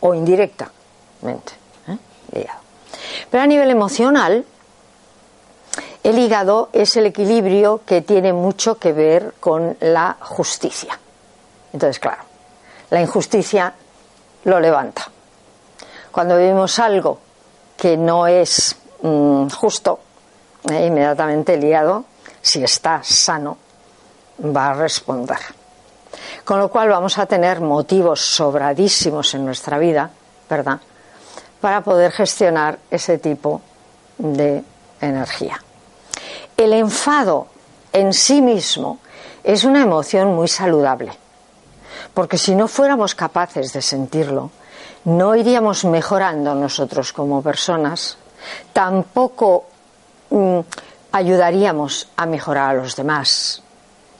o 0.01 0.13
indirectamente. 0.13 1.53
¿eh? 2.33 2.47
Pero 3.29 3.43
a 3.43 3.47
nivel 3.47 3.69
emocional, 3.69 4.45
el 6.03 6.19
hígado 6.19 6.69
es 6.73 6.95
el 6.97 7.07
equilibrio 7.07 7.81
que 7.85 8.01
tiene 8.01 8.33
mucho 8.33 8.77
que 8.77 8.93
ver 8.93 9.33
con 9.39 9.77
la 9.81 10.17
justicia. 10.19 10.99
Entonces, 11.73 11.99
claro, 11.99 12.23
la 12.89 13.01
injusticia 13.01 13.73
lo 14.45 14.59
levanta. 14.59 15.09
Cuando 16.11 16.35
vemos 16.35 16.79
algo 16.79 17.19
que 17.75 17.97
no 17.97 18.27
es 18.27 18.75
mm, 19.01 19.47
justo, 19.49 19.99
eh, 20.71 20.85
inmediatamente 20.85 21.53
el 21.53 21.63
hígado, 21.63 22.05
si 22.47 22.63
está 22.63 23.03
sano, 23.03 23.57
va 24.39 24.69
a 24.69 24.73
responder. 24.73 25.39
Con 26.45 26.59
lo 26.59 26.69
cual 26.69 26.87
vamos 26.87 27.17
a 27.17 27.25
tener 27.25 27.59
motivos 27.59 28.21
sobradísimos 28.21 29.33
en 29.33 29.43
nuestra 29.43 29.77
vida, 29.77 30.09
¿verdad? 30.49 30.79
Para 31.59 31.81
poder 31.81 32.13
gestionar 32.13 32.79
ese 32.89 33.17
tipo 33.17 33.61
de 34.17 34.63
energía. 35.01 35.61
El 36.55 36.71
enfado 36.71 37.47
en 37.91 38.13
sí 38.13 38.41
mismo 38.41 38.99
es 39.43 39.65
una 39.65 39.81
emoción 39.81 40.33
muy 40.33 40.47
saludable, 40.47 41.11
porque 42.13 42.37
si 42.37 42.55
no 42.55 42.69
fuéramos 42.69 43.13
capaces 43.13 43.73
de 43.73 43.81
sentirlo, 43.81 44.51
no 45.03 45.35
iríamos 45.35 45.83
mejorando 45.83 46.55
nosotros 46.55 47.11
como 47.11 47.41
personas, 47.41 48.17
tampoco 48.71 49.65
mm, 50.29 50.59
ayudaríamos 51.17 52.09
a 52.15 52.25
mejorar 52.25 52.69
a 52.69 52.81
los 52.81 52.95
demás, 52.95 53.61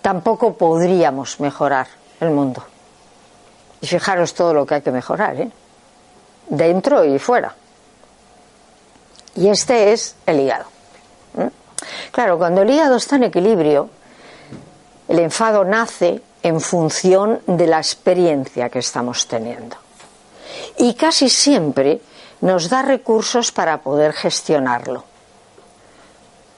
tampoco 0.02 0.56
podríamos 0.56 1.40
mejorar 1.40 1.88
el 2.20 2.32
mundo. 2.32 2.64
Y 3.82 3.88
fijaros 3.88 4.34
todo 4.34 4.54
lo 4.54 4.66
que 4.66 4.76
hay 4.76 4.82
que 4.82 4.92
mejorar, 4.92 5.36
¿eh? 5.40 5.52
dentro 6.50 7.06
y 7.06 7.20
fuera. 7.20 7.54
Y 9.36 9.50
este 9.50 9.94
es 9.94 10.16
el 10.26 10.40
hígado. 10.40 10.66
Claro, 12.12 12.40
cuando 12.40 12.64
el 12.64 12.70
hígado 12.72 12.96
está 12.96 13.18
en 13.18 13.24
equilibrio, 13.24 13.90
el 15.08 15.20
enfado 15.20 15.64
nace 15.64 16.22
en 16.42 16.60
función 16.60 17.42
de 17.46 17.68
la 17.68 17.78
experiencia 17.78 18.70
que 18.70 18.80
estamos 18.80 19.28
teniendo. 19.28 19.76
Y 20.78 20.96
casi 20.96 21.30
siempre 21.30 22.02
nos 22.42 22.70
da 22.70 22.82
recursos 22.82 23.52
para 23.52 23.82
poder 23.82 24.14
gestionarlo. 24.14 25.04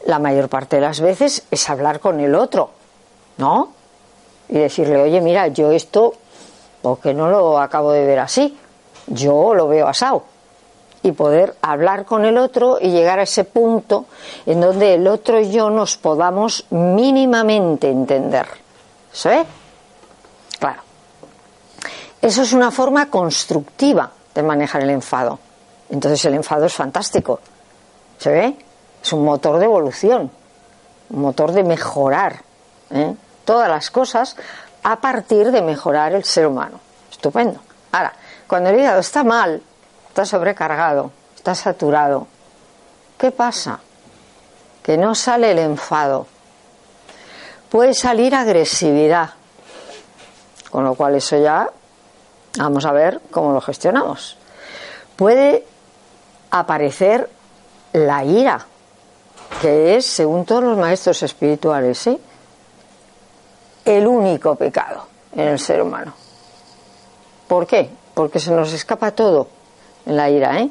La 0.05 0.19
mayor 0.19 0.49
parte 0.49 0.77
de 0.77 0.81
las 0.81 1.01
veces 1.01 1.43
es 1.51 1.69
hablar 1.69 1.99
con 1.99 2.19
el 2.19 2.35
otro, 2.35 2.71
¿no? 3.37 3.73
Y 4.47 4.57
decirle, 4.57 5.01
oye, 5.01 5.21
mira, 5.21 5.47
yo 5.47 5.71
esto, 5.71 6.13
porque 6.81 7.13
no 7.13 7.29
lo 7.29 7.59
acabo 7.59 7.91
de 7.91 8.05
ver 8.05 8.19
así, 8.19 8.57
yo 9.07 9.53
lo 9.53 9.67
veo 9.67 9.87
asado 9.87 10.23
y 11.01 11.11
poder 11.11 11.55
hablar 11.61 12.05
con 12.05 12.25
el 12.25 12.37
otro 12.37 12.77
y 12.79 12.89
llegar 12.89 13.19
a 13.19 13.23
ese 13.23 13.43
punto 13.43 14.05
en 14.45 14.59
donde 14.59 14.95
el 14.95 15.07
otro 15.07 15.39
y 15.39 15.49
yo 15.49 15.69
nos 15.69 15.97
podamos 15.97 16.65
mínimamente 16.69 17.89
entender. 17.89 18.47
¿Se 19.11 19.45
Claro. 20.59 20.81
Eso 22.21 22.41
es 22.41 22.53
una 22.53 22.69
forma 22.69 23.09
constructiva 23.09 24.11
de 24.35 24.43
manejar 24.43 24.83
el 24.83 24.89
enfado. 24.89 25.39
Entonces 25.89 26.23
el 26.25 26.33
enfado 26.35 26.65
es 26.65 26.73
fantástico. 26.73 27.39
¿Se 28.17 28.29
ve? 28.29 28.55
Es 29.01 29.13
un 29.13 29.23
motor 29.23 29.59
de 29.59 29.65
evolución, 29.65 30.31
un 31.09 31.21
motor 31.21 31.51
de 31.51 31.63
mejorar 31.63 32.41
¿eh? 32.91 33.15
todas 33.45 33.69
las 33.69 33.89
cosas 33.91 34.35
a 34.83 34.97
partir 34.97 35.51
de 35.51 35.61
mejorar 35.61 36.13
el 36.13 36.23
ser 36.23 36.47
humano. 36.47 36.79
Estupendo. 37.11 37.59
Ahora, 37.91 38.13
cuando 38.47 38.69
el 38.69 38.79
hígado 38.79 38.99
está 38.99 39.23
mal, 39.23 39.61
está 40.07 40.25
sobrecargado, 40.25 41.11
está 41.35 41.55
saturado. 41.55 42.27
¿Qué 43.17 43.31
pasa? 43.31 43.79
Que 44.83 44.97
no 44.97 45.15
sale 45.15 45.51
el 45.51 45.59
enfado. 45.59 46.27
Puede 47.69 47.93
salir 47.93 48.33
agresividad. 48.33 49.31
Con 50.71 50.83
lo 50.83 50.95
cual 50.95 51.15
eso 51.15 51.37
ya 51.37 51.69
vamos 52.57 52.85
a 52.85 52.91
ver 52.91 53.21
cómo 53.31 53.53
lo 53.53 53.61
gestionamos. 53.61 54.37
Puede 55.15 55.65
aparecer 56.51 57.29
la 57.93 58.23
ira, 58.23 58.65
que 59.61 59.95
es, 59.95 60.05
según 60.05 60.45
todos 60.45 60.63
los 60.63 60.77
maestros 60.77 61.21
espirituales, 61.23 62.09
el 63.85 64.07
único 64.07 64.55
pecado 64.55 65.07
en 65.33 65.47
el 65.47 65.59
ser 65.59 65.81
humano. 65.81 66.13
¿Por 67.47 67.65
qué? 67.65 67.89
Porque 68.13 68.39
se 68.39 68.51
nos 68.51 68.71
escapa 68.73 69.11
todo 69.11 69.47
en 70.05 70.15
la 70.15 70.29
ira, 70.29 70.59
¿eh? 70.59 70.69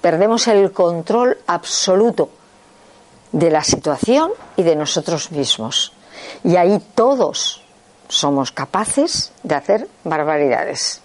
Perdemos 0.00 0.48
el 0.48 0.72
control 0.72 1.38
absoluto 1.46 2.30
de 3.32 3.50
la 3.50 3.62
situación 3.62 4.32
y 4.56 4.62
de 4.62 4.76
nosotros 4.76 5.30
mismos. 5.30 5.92
Y 6.42 6.56
ahí 6.56 6.82
todos 6.94 7.62
somos 8.08 8.50
capaces 8.50 9.32
de 9.42 9.54
hacer 9.54 9.88
barbaridades. 10.04 11.00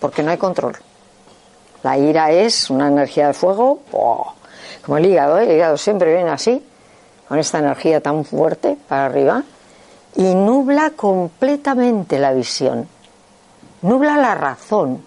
Porque 0.00 0.22
no 0.22 0.30
hay 0.30 0.38
control. 0.38 0.76
La 1.82 1.98
ira 1.98 2.30
es 2.30 2.70
una 2.70 2.88
energía 2.88 3.28
de 3.28 3.34
fuego, 3.34 3.80
como 4.86 4.96
el 4.98 5.06
hígado, 5.06 5.38
¿eh? 5.38 5.44
el 5.44 5.56
hígado 5.56 5.76
siempre 5.76 6.14
viene 6.14 6.30
así, 6.30 6.64
con 7.28 7.38
esta 7.38 7.58
energía 7.58 8.00
tan 8.00 8.24
fuerte 8.24 8.78
para 8.88 9.06
arriba, 9.06 9.42
y 10.14 10.34
nubla 10.34 10.90
completamente 10.90 12.18
la 12.18 12.32
visión, 12.32 12.88
nubla 13.82 14.16
la 14.16 14.34
razón, 14.34 15.02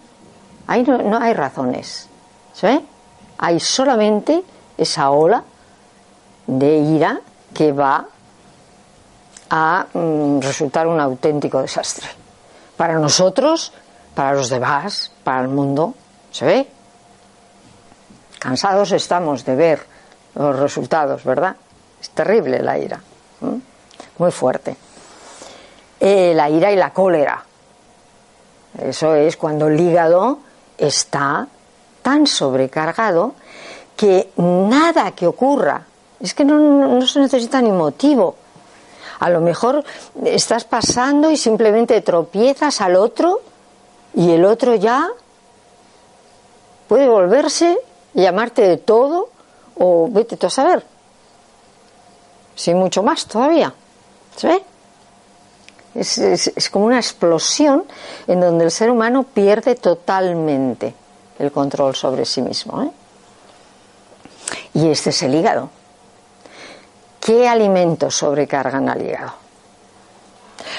Ahí 0.69 0.83
no, 0.83 1.17
hay 1.19 1.33
razones. 1.33 2.07
¿sí? 2.53 2.85
Hay 3.39 3.59
solamente 3.59 4.43
esa 4.77 5.09
ola 5.09 5.43
de 6.45 6.77
ira 6.77 7.19
que 7.55 7.71
va 7.71 8.05
a 9.49 9.85
mm, 9.91 10.41
resultar 10.41 10.85
un 10.85 10.99
auténtico 10.99 11.59
desastre. 11.59 12.07
Para 12.77 12.99
nosotros, 12.99 13.73
para 14.13 14.33
los 14.33 14.49
demás, 14.49 15.11
para 15.23 15.41
el 15.41 15.47
mundo. 15.47 15.95
¿Se 16.31 16.45
ve? 16.45 16.67
Cansados 18.39 18.93
estamos 18.93 19.43
de 19.45 19.55
ver 19.55 19.85
los 20.35 20.57
resultados, 20.57 21.23
¿verdad? 21.23 21.55
Es 22.01 22.09
terrible 22.11 22.61
la 22.61 22.77
ira. 22.77 23.01
Muy 24.17 24.31
fuerte. 24.31 24.75
Eh, 25.99 26.33
la 26.33 26.49
ira 26.49 26.71
y 26.71 26.77
la 26.77 26.91
cólera. 26.91 27.43
Eso 28.81 29.15
es 29.15 29.35
cuando 29.35 29.67
el 29.67 29.79
hígado 29.79 30.39
está 30.77 31.47
tan 32.01 32.27
sobrecargado 32.27 33.33
que 33.97 34.31
nada 34.37 35.11
que 35.11 35.27
ocurra, 35.27 35.85
es 36.21 36.33
que 36.33 36.45
no, 36.45 37.05
se 37.05 37.19
necesita 37.19 37.61
ni 37.61 37.71
motivo. 37.71 38.35
A 39.19 39.29
lo 39.29 39.41
mejor 39.41 39.83
estás 40.23 40.63
pasando 40.63 41.29
y 41.29 41.35
simplemente 41.35 41.99
tropiezas 41.99 42.79
al 42.79 42.95
otro 42.95 43.41
y 44.13 44.31
el 44.31 44.45
otro 44.45 44.75
ya 44.75 45.09
puede 46.87 47.09
volverse 47.09 47.77
llamarte 48.21 48.61
de 48.61 48.77
todo 48.77 49.29
o 49.77 50.07
vete 50.09 50.37
tú 50.37 50.47
a 50.47 50.49
saber. 50.49 50.83
Sin 52.55 52.77
mucho 52.77 53.03
más 53.03 53.25
todavía. 53.25 53.73
¿Se 54.35 54.47
ve? 54.47 54.63
Es, 55.95 56.69
como 56.71 56.85
una 56.85 56.97
explosión 56.97 57.85
en 58.27 58.39
donde 58.39 58.65
el 58.65 58.71
ser 58.71 58.89
humano 58.89 59.23
pierde 59.23 59.75
totalmente 59.75 60.93
el 61.39 61.51
control 61.51 61.95
sobre 61.95 62.25
sí 62.25 62.41
mismo. 62.41 62.83
¿eh? 62.83 62.91
Y 64.73 64.89
este 64.89 65.09
es 65.09 65.23
el 65.23 65.35
hígado. 65.35 65.69
¿Qué 67.19 67.47
alimentos 67.47 68.15
sobrecargan 68.15 68.89
al 68.89 69.01
hígado? 69.01 69.33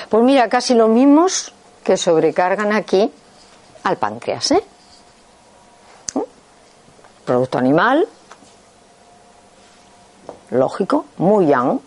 Pues 0.08 0.22
mira, 0.24 0.48
casi 0.48 0.74
lo 0.74 0.88
mismos 0.88 1.52
que 1.82 1.96
sobrecargan 1.96 2.72
aquí 2.72 3.10
al 3.84 3.96
páncreas. 3.96 4.50
¿eh? 4.52 4.62
Producto 7.24 7.58
animal, 7.58 8.06
lógico, 10.50 11.06
muy. 11.18 11.46
¿Mm? 11.46 11.80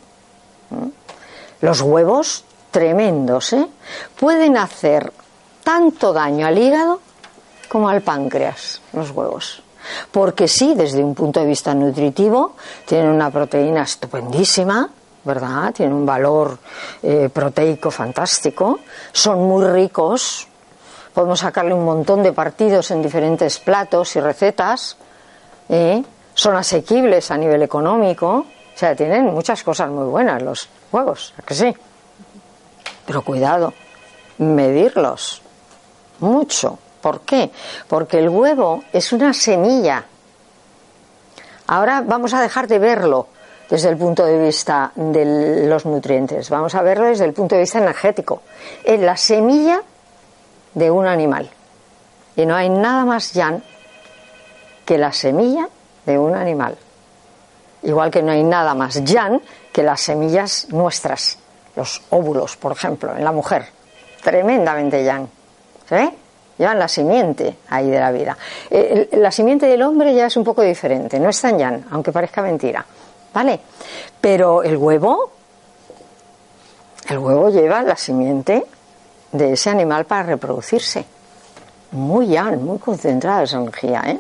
Los 1.61 1.81
huevos 1.81 2.43
tremendos, 2.71 3.53
¿eh? 3.53 3.67
pueden 4.19 4.57
hacer 4.57 5.13
tanto 5.63 6.11
daño 6.11 6.45
al 6.45 6.57
hígado 6.57 6.99
como 7.69 7.89
al 7.89 8.01
páncreas, 8.01 8.81
los 8.93 9.11
huevos. 9.11 9.63
Porque 10.11 10.47
sí, 10.47 10.73
desde 10.75 11.03
un 11.03 11.13
punto 11.13 11.39
de 11.39 11.45
vista 11.45 11.73
nutritivo, 11.73 12.55
tienen 12.85 13.09
una 13.09 13.29
proteína 13.29 13.83
estupendísima, 13.83 14.89
¿verdad? 15.23 15.73
Tienen 15.73 15.95
un 15.95 16.05
valor 16.05 16.57
eh, 17.01 17.29
proteico 17.31 17.91
fantástico, 17.91 18.79
son 19.11 19.39
muy 19.47 19.65
ricos, 19.65 20.47
podemos 21.13 21.39
sacarle 21.39 21.73
un 21.73 21.85
montón 21.85 22.23
de 22.23 22.33
partidos 22.33 22.91
en 22.91 23.01
diferentes 23.01 23.59
platos 23.59 24.15
y 24.15 24.19
recetas, 24.19 24.97
¿eh? 25.69 26.03
son 26.33 26.55
asequibles 26.55 27.31
a 27.31 27.37
nivel 27.37 27.61
económico, 27.61 28.45
o 28.73 28.77
sea, 28.77 28.95
tienen 28.95 29.25
muchas 29.25 29.63
cosas 29.63 29.89
muy 29.89 30.05
buenas 30.05 30.41
los 30.41 30.67
huevos, 30.91 31.33
¿a 31.37 31.41
que 31.43 31.53
sí? 31.53 31.75
Pero 33.05 33.21
cuidado, 33.21 33.73
medirlos 34.37 35.41
mucho. 36.19 36.79
¿Por 37.01 37.21
qué? 37.21 37.51
Porque 37.87 38.19
el 38.19 38.29
huevo 38.29 38.83
es 38.93 39.11
una 39.11 39.33
semilla. 39.33 40.05
Ahora 41.67 42.01
vamos 42.01 42.33
a 42.33 42.41
dejar 42.41 42.67
de 42.67 42.79
verlo 42.79 43.27
desde 43.69 43.89
el 43.89 43.97
punto 43.97 44.25
de 44.25 44.45
vista 44.45 44.91
de 44.95 45.65
los 45.67 45.85
nutrientes, 45.85 46.49
vamos 46.49 46.75
a 46.75 46.81
verlo 46.81 47.05
desde 47.05 47.25
el 47.25 47.33
punto 47.33 47.55
de 47.55 47.61
vista 47.61 47.79
energético. 47.79 48.43
Es 48.83 48.99
la 48.99 49.17
semilla 49.17 49.81
de 50.73 50.91
un 50.91 51.07
animal. 51.07 51.49
Y 52.35 52.45
no 52.45 52.55
hay 52.55 52.69
nada 52.69 53.05
más 53.05 53.33
llano 53.33 53.61
que 54.85 54.97
la 54.97 55.11
semilla 55.11 55.67
de 56.05 56.17
un 56.17 56.35
animal. 56.35 56.77
Igual 57.83 58.11
que 58.11 58.21
no 58.21 58.31
hay 58.31 58.43
nada 58.43 58.73
más 58.73 59.03
llan 59.03 59.41
que 59.71 59.83
las 59.83 60.01
semillas 60.01 60.67
nuestras 60.69 61.37
los 61.75 62.01
óvulos, 62.09 62.55
por 62.57 62.71
ejemplo, 62.71 63.15
en 63.15 63.23
la 63.23 63.31
mujer, 63.31 63.65
tremendamente 64.23 65.03
yang. 65.03 65.27
¿Se 65.87 65.95
ve? 65.95 66.09
Llevan 66.57 66.79
la 66.79 66.87
simiente 66.87 67.57
ahí 67.69 67.89
de 67.89 67.99
la 67.99 68.11
vida. 68.11 68.37
Eh, 68.69 69.09
la 69.13 69.31
simiente 69.31 69.65
del 69.65 69.81
hombre 69.81 70.13
ya 70.13 70.27
es 70.27 70.37
un 70.37 70.43
poco 70.43 70.61
diferente, 70.61 71.19
no 71.19 71.29
es 71.29 71.41
tan 71.41 71.57
yang, 71.57 71.83
aunque 71.91 72.11
parezca 72.11 72.41
mentira. 72.41 72.85
¿Vale? 73.33 73.59
Pero 74.21 74.61
el 74.61 74.77
huevo, 74.77 75.31
el 77.09 77.17
huevo 77.17 77.49
lleva 77.49 77.81
la 77.81 77.97
simiente 77.97 78.63
de 79.31 79.53
ese 79.53 79.71
animal 79.71 80.05
para 80.05 80.23
reproducirse. 80.23 81.03
Muy 81.91 82.27
yang, 82.27 82.63
muy 82.63 82.77
concentrada 82.77 83.43
esa 83.43 83.57
energía, 83.57 84.03
¿eh? 84.05 84.19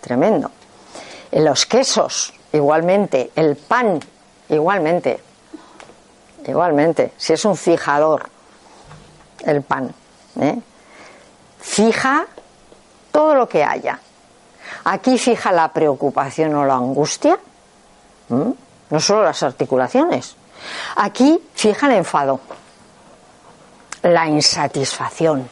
Tremendo. 0.00 0.50
En 1.30 1.44
los 1.44 1.66
quesos, 1.66 2.32
igualmente. 2.52 3.30
El 3.36 3.56
pan, 3.56 4.00
igualmente. 4.48 5.20
Igualmente. 6.46 7.12
Si 7.16 7.32
es 7.32 7.44
un 7.44 7.56
fijador, 7.56 8.28
el 9.44 9.62
pan. 9.62 9.92
¿eh? 10.40 10.58
Fija 11.60 12.26
todo 13.12 13.34
lo 13.34 13.48
que 13.48 13.62
haya. 13.62 14.00
Aquí 14.84 15.18
fija 15.18 15.52
la 15.52 15.68
preocupación 15.68 16.54
o 16.54 16.64
la 16.64 16.74
angustia. 16.74 17.38
No 18.28 19.00
solo 19.00 19.24
las 19.24 19.42
articulaciones. 19.42 20.36
Aquí 20.96 21.42
fija 21.54 21.86
el 21.86 21.94
enfado. 21.94 22.40
La 24.02 24.26
insatisfacción. 24.26 25.48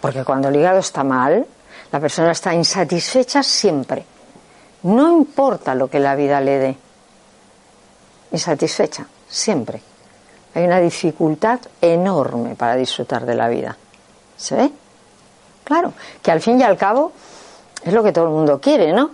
Porque 0.00 0.24
cuando 0.24 0.48
el 0.48 0.56
hígado 0.56 0.78
está 0.78 1.02
mal, 1.02 1.46
la 1.94 2.00
persona 2.00 2.32
está 2.32 2.52
insatisfecha 2.52 3.40
siempre. 3.44 4.04
No 4.82 5.12
importa 5.12 5.76
lo 5.76 5.88
que 5.88 6.00
la 6.00 6.16
vida 6.16 6.40
le 6.40 6.58
dé. 6.58 6.76
Insatisfecha, 8.32 9.06
siempre. 9.28 9.80
Hay 10.56 10.64
una 10.64 10.80
dificultad 10.80 11.60
enorme 11.80 12.56
para 12.56 12.74
disfrutar 12.74 13.24
de 13.24 13.36
la 13.36 13.46
vida. 13.46 13.76
¿Se 14.36 14.56
ve? 14.56 14.72
Claro, 15.62 15.92
que 16.20 16.32
al 16.32 16.40
fin 16.40 16.58
y 16.58 16.64
al 16.64 16.76
cabo 16.76 17.12
es 17.84 17.92
lo 17.92 18.02
que 18.02 18.10
todo 18.10 18.24
el 18.24 18.32
mundo 18.32 18.60
quiere, 18.60 18.92
¿no? 18.92 19.12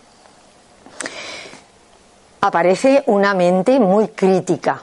Aparece 2.42 3.04
una 3.06 3.36
mente 3.36 3.80
muy 3.80 4.08
crítica, 4.08 4.82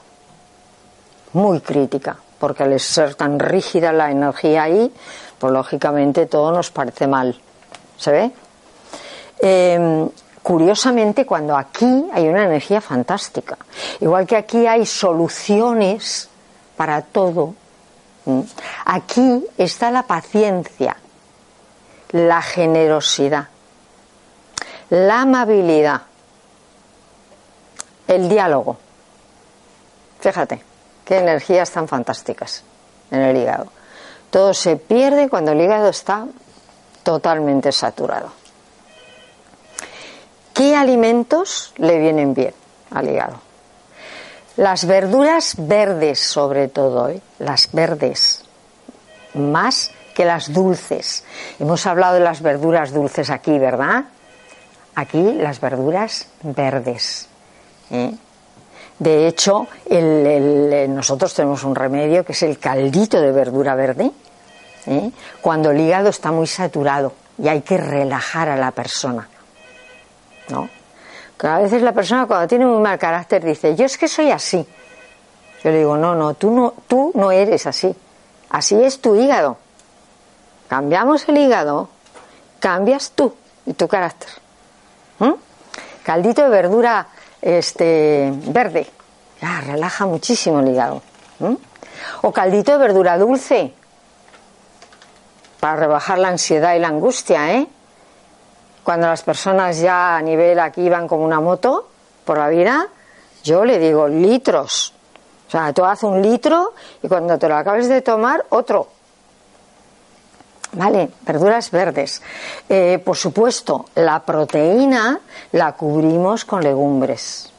muy 1.33 1.61
crítica, 1.61 2.17
porque 2.39 2.63
al 2.63 2.79
ser 2.79 3.17
tan 3.17 3.41
rígida 3.41 3.93
la 3.93 4.13
energía 4.13 4.63
ahí, 4.63 4.93
pues 5.41 5.53
lógicamente 5.55 6.27
todo 6.27 6.53
nos 6.53 6.71
parece 6.71 7.07
mal. 7.07 7.35
¿Se 7.97 8.13
ve? 8.13 8.31
Em, 9.41 10.09
curiosamente, 10.43 11.25
cuando 11.25 11.57
aquí 11.57 12.07
hay 12.13 12.29
una 12.29 12.45
energía 12.45 12.83
fantástica, 12.83 13.57
igual 14.01 14.27
que 14.27 14.37
aquí 14.37 14.67
hay 14.67 14.85
soluciones 14.85 16.29
para 16.77 17.01
todo, 17.01 17.55
aquí 18.85 19.47
está 19.57 19.91
la 19.91 20.03
paciencia, 20.03 20.99
la 22.11 22.43
generosidad, 22.43 23.49
la 24.91 25.23
amabilidad, 25.23 26.03
el 28.07 28.29
diálogo. 28.29 28.77
Fíjate, 30.21 30.63
qué 31.07 31.19
energías 31.19 31.71
tan 31.71 31.89
fantásticas 31.89 32.63
en 33.11 33.21
el 33.23 33.37
hígado. 33.39 33.80
Todo 34.31 34.55
se 34.55 34.77
pierde 34.77 35.29
cuando 35.29 35.53
el 35.53 35.61
hígado 35.61 35.89
está 35.89 36.27
totalmente 37.03 37.73
saturado. 37.73 38.33
¿Qué 40.55 40.77
alimentos 40.77 41.73
le 41.77 41.99
vienen 41.99 42.35
bien 42.35 42.55
al 42.91 43.09
hígado? 43.09 43.41
Las 44.57 44.85
verduras 44.85 45.55
verdes, 45.57 46.21
sobre 46.21 46.69
todo, 46.69 47.09
¿eh? 47.09 47.21
las 47.39 47.73
verdes, 47.73 48.45
más 49.35 49.91
que 50.15 50.25
las 50.25 50.53
dulces. 50.53 51.25
Hemos 51.59 51.87
hablado 51.87 52.15
de 52.15 52.21
las 52.21 52.43
verduras 52.43 52.93
dulces 52.93 53.31
aquí, 53.31 53.59
¿verdad? 53.59 54.05
Aquí 54.95 55.23
las 55.33 55.61
verduras 55.61 56.27
verdes. 56.43 57.29
¿eh? 57.91 58.15
De 59.01 59.27
hecho, 59.27 59.67
nosotros 59.89 61.33
tenemos 61.33 61.65
un 61.65 61.75
remedio 61.75 62.23
que 62.23 62.33
es 62.33 62.43
el 62.43 62.59
caldito 62.59 63.19
de 63.19 63.33
verdura 63.33 63.75
verde, 63.75 64.11
¿eh? 64.87 65.11
cuando 65.41 65.71
el 65.71 65.81
hígado 65.81 66.11
está 66.11 66.31
muy 66.31 66.47
saturado 66.47 67.15
y 67.39 67.49
hay 67.49 67.63
que 67.63 67.79
relajar 67.79 68.51
a 68.51 68.57
la 68.57 68.73
persona. 68.73 69.27
¿no? 70.51 70.69
Que 71.39 71.47
a 71.47 71.61
veces 71.61 71.81
la 71.81 71.93
persona 71.93 72.27
cuando 72.27 72.47
tiene 72.47 72.67
muy 72.67 72.83
mal 72.83 72.99
carácter 72.99 73.43
dice, 73.43 73.75
yo 73.75 73.87
es 73.87 73.97
que 73.97 74.07
soy 74.07 74.31
así. 74.31 74.67
Yo 75.65 75.71
le 75.71 75.79
digo, 75.79 75.97
no, 75.97 76.15
no, 76.15 76.35
tú 76.35 76.51
no, 76.51 76.75
tú 76.87 77.11
no 77.15 77.33
eres 77.33 77.67
así. 77.67 77.97
Así 78.51 78.75
es 78.83 79.01
tu 79.01 79.17
hígado. 79.17 79.57
Cambiamos 80.69 81.27
el 81.27 81.39
hígado, 81.39 81.89
cambias 82.59 83.13
tú 83.13 83.35
y 83.65 83.73
tu 83.73 83.89
carácter. 83.89 84.29
Caldito 86.03 86.43
de 86.43 86.49
verdura 86.51 87.07
este, 87.43 88.33
verde, 88.47 88.87
ya, 89.41 89.61
relaja 89.61 90.07
muchísimo 90.07 90.61
el 90.61 90.69
hígado. 90.69 91.03
O 92.23 92.33
caldito 92.33 92.73
de 92.73 92.79
verdura 92.79 93.19
dulce, 93.19 93.73
para 95.61 95.77
rebajar 95.77 96.19
la 96.19 96.29
ansiedad 96.29 96.75
y 96.75 96.79
la 96.79 96.89
angustia, 96.89 97.53
¿eh? 97.53 97.67
Cuando 98.83 99.07
las 99.07 99.23
personas 99.23 99.79
ya 99.79 100.17
a 100.17 100.23
nivel 100.23 100.59
aquí 100.59 100.89
van 100.89 101.07
como 101.07 101.25
una 101.25 101.39
moto 101.39 101.89
por 102.25 102.39
la 102.39 102.49
vida, 102.49 102.89
yo 103.45 103.65
le 103.65 103.79
digo 103.79 104.09
litros. 104.09 104.95
O 105.47 105.51
sea, 105.51 105.73
tú 105.73 105.85
haces 105.85 106.05
un 106.05 106.23
litro 106.23 106.73
y 107.03 107.09
cuando 107.09 107.39
te 107.39 107.49
lo 107.49 107.57
acabes 107.57 107.89
de 107.89 108.01
tomar, 108.01 108.47
otro. 108.49 108.89
Vale, 110.73 111.11
verduras 111.27 111.71
verdes. 111.71 112.23
Eh, 112.69 113.01
por 113.05 113.17
supuesto, 113.17 113.87
la 113.97 114.21
proteína 114.21 115.19
la 115.53 115.73
cubrimos 115.73 116.45
con 116.45 116.63
legumbres, 116.63 117.53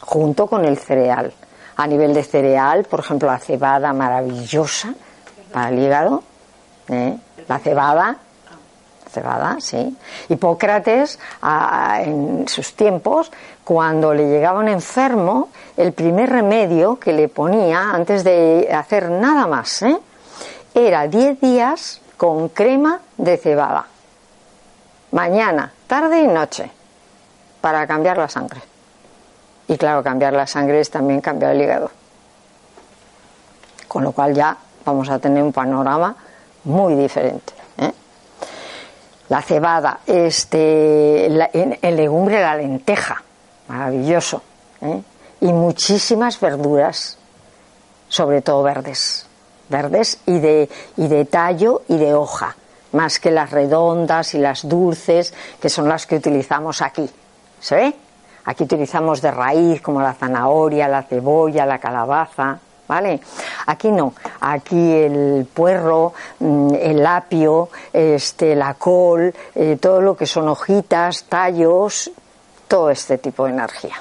junto 0.00 0.46
con 0.46 0.64
el 0.64 0.78
cereal. 0.78 1.32
A 1.76 1.86
nivel 1.86 2.14
de 2.14 2.22
cereal, 2.22 2.84
por 2.84 3.00
ejemplo, 3.00 3.28
la 3.28 3.38
cebada 3.38 3.92
maravillosa 3.92 4.94
para 5.52 5.68
el 5.68 5.78
hígado, 5.78 6.22
¿eh? 6.88 7.16
la 7.46 7.58
cebada, 7.58 8.16
cebada, 9.10 9.56
sí. 9.60 9.94
Hipócrates, 10.30 11.18
en 12.00 12.48
sus 12.48 12.74
tiempos, 12.74 13.30
cuando 13.64 14.14
le 14.14 14.28
llegaba 14.28 14.60
un 14.60 14.68
enfermo, 14.68 15.50
el 15.76 15.92
primer 15.92 16.30
remedio 16.30 16.98
que 16.98 17.12
le 17.12 17.28
ponía, 17.28 17.90
antes 17.90 18.24
de 18.24 18.70
hacer 18.72 19.10
nada 19.10 19.46
más, 19.46 19.82
¿eh? 19.82 19.98
Era 20.74 21.06
10 21.06 21.40
días 21.40 22.00
con 22.16 22.48
crema 22.48 23.00
de 23.16 23.36
cebada. 23.36 23.86
Mañana, 25.10 25.72
tarde 25.86 26.22
y 26.22 26.26
noche, 26.26 26.70
para 27.60 27.86
cambiar 27.86 28.16
la 28.18 28.28
sangre. 28.28 28.60
Y 29.68 29.76
claro, 29.76 30.02
cambiar 30.02 30.32
la 30.32 30.46
sangre 30.46 30.80
es 30.80 30.90
también 30.90 31.20
cambiar 31.20 31.52
el 31.52 31.62
hígado. 31.62 31.90
Con 33.88 34.04
lo 34.04 34.12
cual 34.12 34.34
ya 34.34 34.56
vamos 34.84 35.08
a 35.10 35.18
tener 35.18 35.42
un 35.42 35.52
panorama 35.52 36.16
muy 36.64 36.94
diferente. 36.94 37.52
¿eh? 37.78 37.92
La 39.28 39.42
cebada, 39.42 40.00
este, 40.06 41.26
en, 41.26 41.96
legumbre 41.96 42.40
la 42.40 42.56
lenteja, 42.56 43.22
maravilloso. 43.68 44.42
¿eh? 44.80 45.02
Y 45.40 45.52
muchísimas 45.52 46.40
verduras, 46.40 47.18
sobre 48.08 48.42
todo 48.42 48.62
verdes. 48.62 49.26
Verdes 49.72 50.20
y 50.26 50.38
de, 50.38 50.68
y 50.96 51.08
de 51.08 51.24
tallo 51.24 51.82
y 51.88 51.96
de 51.96 52.14
hoja, 52.14 52.54
más 52.92 53.18
que 53.18 53.32
las 53.32 53.50
redondas 53.50 54.34
y 54.34 54.38
las 54.38 54.68
dulces, 54.68 55.34
que 55.60 55.68
son 55.68 55.88
las 55.88 56.06
que 56.06 56.14
utilizamos 56.16 56.80
aquí. 56.82 57.10
¿Se 57.58 57.74
ve? 57.74 57.94
Aquí 58.44 58.62
utilizamos 58.62 59.20
de 59.20 59.32
raíz 59.32 59.82
como 59.82 60.00
la 60.00 60.14
zanahoria, 60.14 60.86
la 60.86 61.02
cebolla, 61.02 61.66
la 61.66 61.78
calabaza. 61.78 62.60
¿vale? 62.88 63.20
Aquí 63.66 63.90
no, 63.90 64.12
aquí 64.40 64.92
el 64.92 65.46
puerro, 65.52 66.12
mm, 66.40 66.74
el 66.74 67.06
apio, 67.06 67.70
este, 67.92 68.54
la 68.54 68.74
col, 68.74 69.32
eh, 69.54 69.78
todo 69.80 70.00
lo 70.02 70.14
que 70.14 70.26
son 70.26 70.48
hojitas, 70.48 71.24
tallos, 71.24 72.10
todo 72.68 72.90
este 72.90 73.18
tipo 73.18 73.46
de 73.46 73.52
energía. 73.52 73.96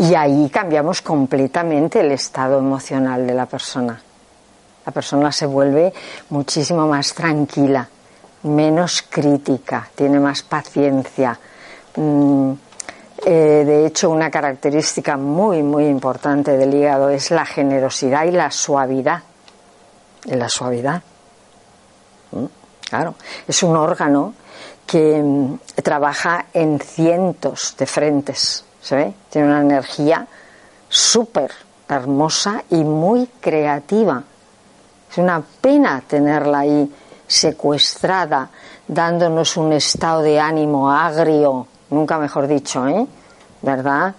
Y 0.00 0.14
ahí 0.14 0.48
cambiamos 0.48 1.02
completamente 1.02 2.00
el 2.00 2.12
estado 2.12 2.58
emocional 2.58 3.26
de 3.26 3.34
la 3.34 3.44
persona. 3.44 4.00
La 4.86 4.92
persona 4.92 5.30
se 5.30 5.44
vuelve 5.44 5.92
muchísimo 6.30 6.88
más 6.88 7.12
tranquila, 7.12 7.86
menos 8.44 9.04
crítica, 9.10 9.90
tiene 9.94 10.18
más 10.18 10.42
paciencia. 10.42 11.38
Mm, 11.96 12.52
eh, 13.26 13.62
de 13.66 13.86
hecho, 13.86 14.08
una 14.08 14.30
característica 14.30 15.18
muy, 15.18 15.62
muy 15.62 15.84
importante 15.84 16.56
del 16.56 16.72
hígado 16.72 17.10
es 17.10 17.30
la 17.30 17.44
generosidad 17.44 18.24
y 18.24 18.30
la 18.30 18.50
suavidad. 18.50 19.22
La 20.24 20.48
suavidad. 20.48 21.02
¿Mm? 22.32 22.46
Claro, 22.88 23.16
es 23.46 23.62
un 23.62 23.76
órgano 23.76 24.32
que 24.86 25.22
mm, 25.22 25.58
trabaja 25.82 26.46
en 26.54 26.80
cientos 26.80 27.74
de 27.78 27.84
frentes, 27.84 28.64
¿se 28.80 28.96
ve? 28.96 29.14
Tiene 29.28 29.48
una 29.48 29.60
energía 29.60 30.26
súper 30.88 31.50
hermosa 31.88 32.62
y 32.70 32.82
muy 32.84 33.26
creativa. 33.40 34.22
Es 35.10 35.18
una 35.18 35.42
pena 35.60 36.02
tenerla 36.06 36.60
ahí 36.60 36.92
secuestrada, 37.26 38.48
dándonos 38.86 39.56
un 39.56 39.72
estado 39.72 40.22
de 40.22 40.40
ánimo 40.40 40.90
agrio, 40.90 41.66
nunca 41.90 42.18
mejor 42.18 42.46
dicho, 42.46 42.86
¿eh? 42.88 43.06
¿Verdad? 43.62 44.14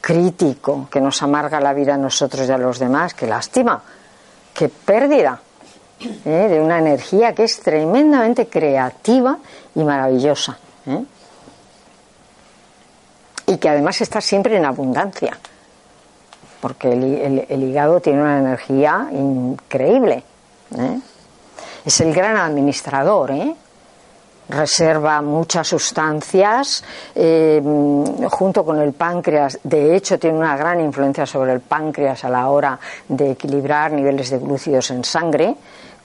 Crítico, 0.00 0.88
que 0.90 1.00
nos 1.00 1.22
amarga 1.22 1.60
la 1.60 1.72
vida 1.72 1.94
a 1.94 1.98
nosotros 1.98 2.48
y 2.48 2.52
a 2.52 2.58
los 2.58 2.78
demás. 2.78 3.14
Qué 3.14 3.26
lástima, 3.26 3.82
qué 4.54 4.68
pérdida 4.68 5.40
¿eh? 6.00 6.48
de 6.48 6.60
una 6.60 6.78
energía 6.78 7.34
que 7.34 7.44
es 7.44 7.60
tremendamente 7.60 8.48
creativa 8.48 9.38
y 9.74 9.84
maravillosa. 9.84 10.56
¿eh? 10.86 11.04
Y 13.46 13.58
que 13.58 13.68
además 13.68 14.00
está 14.00 14.20
siempre 14.20 14.56
en 14.56 14.64
abundancia, 14.64 15.38
porque 16.60 16.92
el, 16.92 17.62
hígado 17.62 18.00
tiene 18.00 18.22
una 18.22 18.38
energía 18.38 19.08
increíble. 19.12 20.24
¿eh? 20.76 21.00
Es 21.84 22.00
el 22.00 22.12
gran 22.12 22.36
administrador, 22.36 23.32
reserva 24.48 25.22
muchas 25.22 25.68
sustancias 25.68 26.82
junto 28.30 28.64
con 28.64 28.80
el 28.80 28.92
páncreas. 28.92 29.60
De 29.62 29.94
hecho, 29.94 30.18
tiene 30.18 30.38
una 30.38 30.56
gran 30.56 30.80
influencia 30.80 31.24
sobre 31.24 31.52
el 31.52 31.60
páncreas 31.60 32.24
a 32.24 32.28
la 32.28 32.48
hora 32.48 32.78
de 33.08 33.30
equilibrar 33.30 33.92
niveles 33.92 34.30
de 34.30 34.38
glúcidos 34.38 34.90
en 34.90 35.04
sangre 35.04 35.56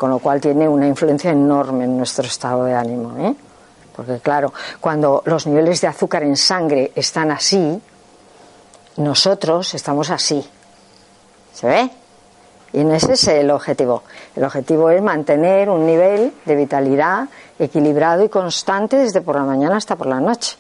con 0.01 0.10
lo 0.10 0.17
cual 0.17 0.41
tiene 0.41 0.67
una 0.67 0.88
influencia 0.88 1.30
enorme 1.30 1.84
en 1.84 1.95
nuestro 1.95 2.25
estado 2.25 2.65
de 2.65 2.73
ánimo. 2.73 3.15
¿eh? 3.19 3.36
Porque 4.04 4.20
claro, 4.20 4.54
cuando 4.80 5.22
los 5.26 5.48
niveles 5.48 5.82
de 5.82 5.88
azúcar 5.88 6.24
en 6.24 6.36
sangre 6.36 6.92
están 6.96 7.32
así, 7.32 7.82
nosotros 8.98 9.74
estamos 9.74 10.10
así. 10.10 10.46
¿Se 11.54 11.68
ve? 11.68 11.90
Y 12.74 12.80
ese 12.90 13.14
es 13.14 13.28
el 13.28 13.52
objetivo. 13.52 14.04
El 14.36 14.44
objetivo 14.46 14.90
es 14.90 15.02
mantener 15.02 15.70
un 15.70 15.86
nivel 15.86 16.34
de 16.46 16.56
vitalidad 16.56 17.28
equilibrado 17.60 18.24
y 18.24 18.30
constante 18.30 18.98
desde 18.98 19.22
por 19.22 19.36
la 19.36 19.44
mañana 19.44 19.78
hasta 19.78 19.96
por 19.96 20.08
la 20.08 20.20
noche. 20.20 20.58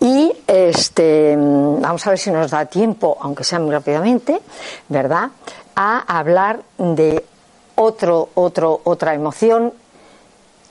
Y 0.00 0.32
este, 0.46 1.36
vamos 1.36 2.06
a 2.06 2.10
ver 2.10 2.18
si 2.18 2.30
nos 2.30 2.50
da 2.50 2.64
tiempo, 2.64 3.18
aunque 3.20 3.44
sea 3.44 3.58
muy 3.58 3.72
rápidamente, 3.72 4.40
¿verdad? 4.88 5.30
a 5.80 6.18
hablar 6.18 6.62
de 6.76 7.24
otro, 7.76 8.30
otro, 8.34 8.80
otra 8.82 9.14
emoción. 9.14 9.72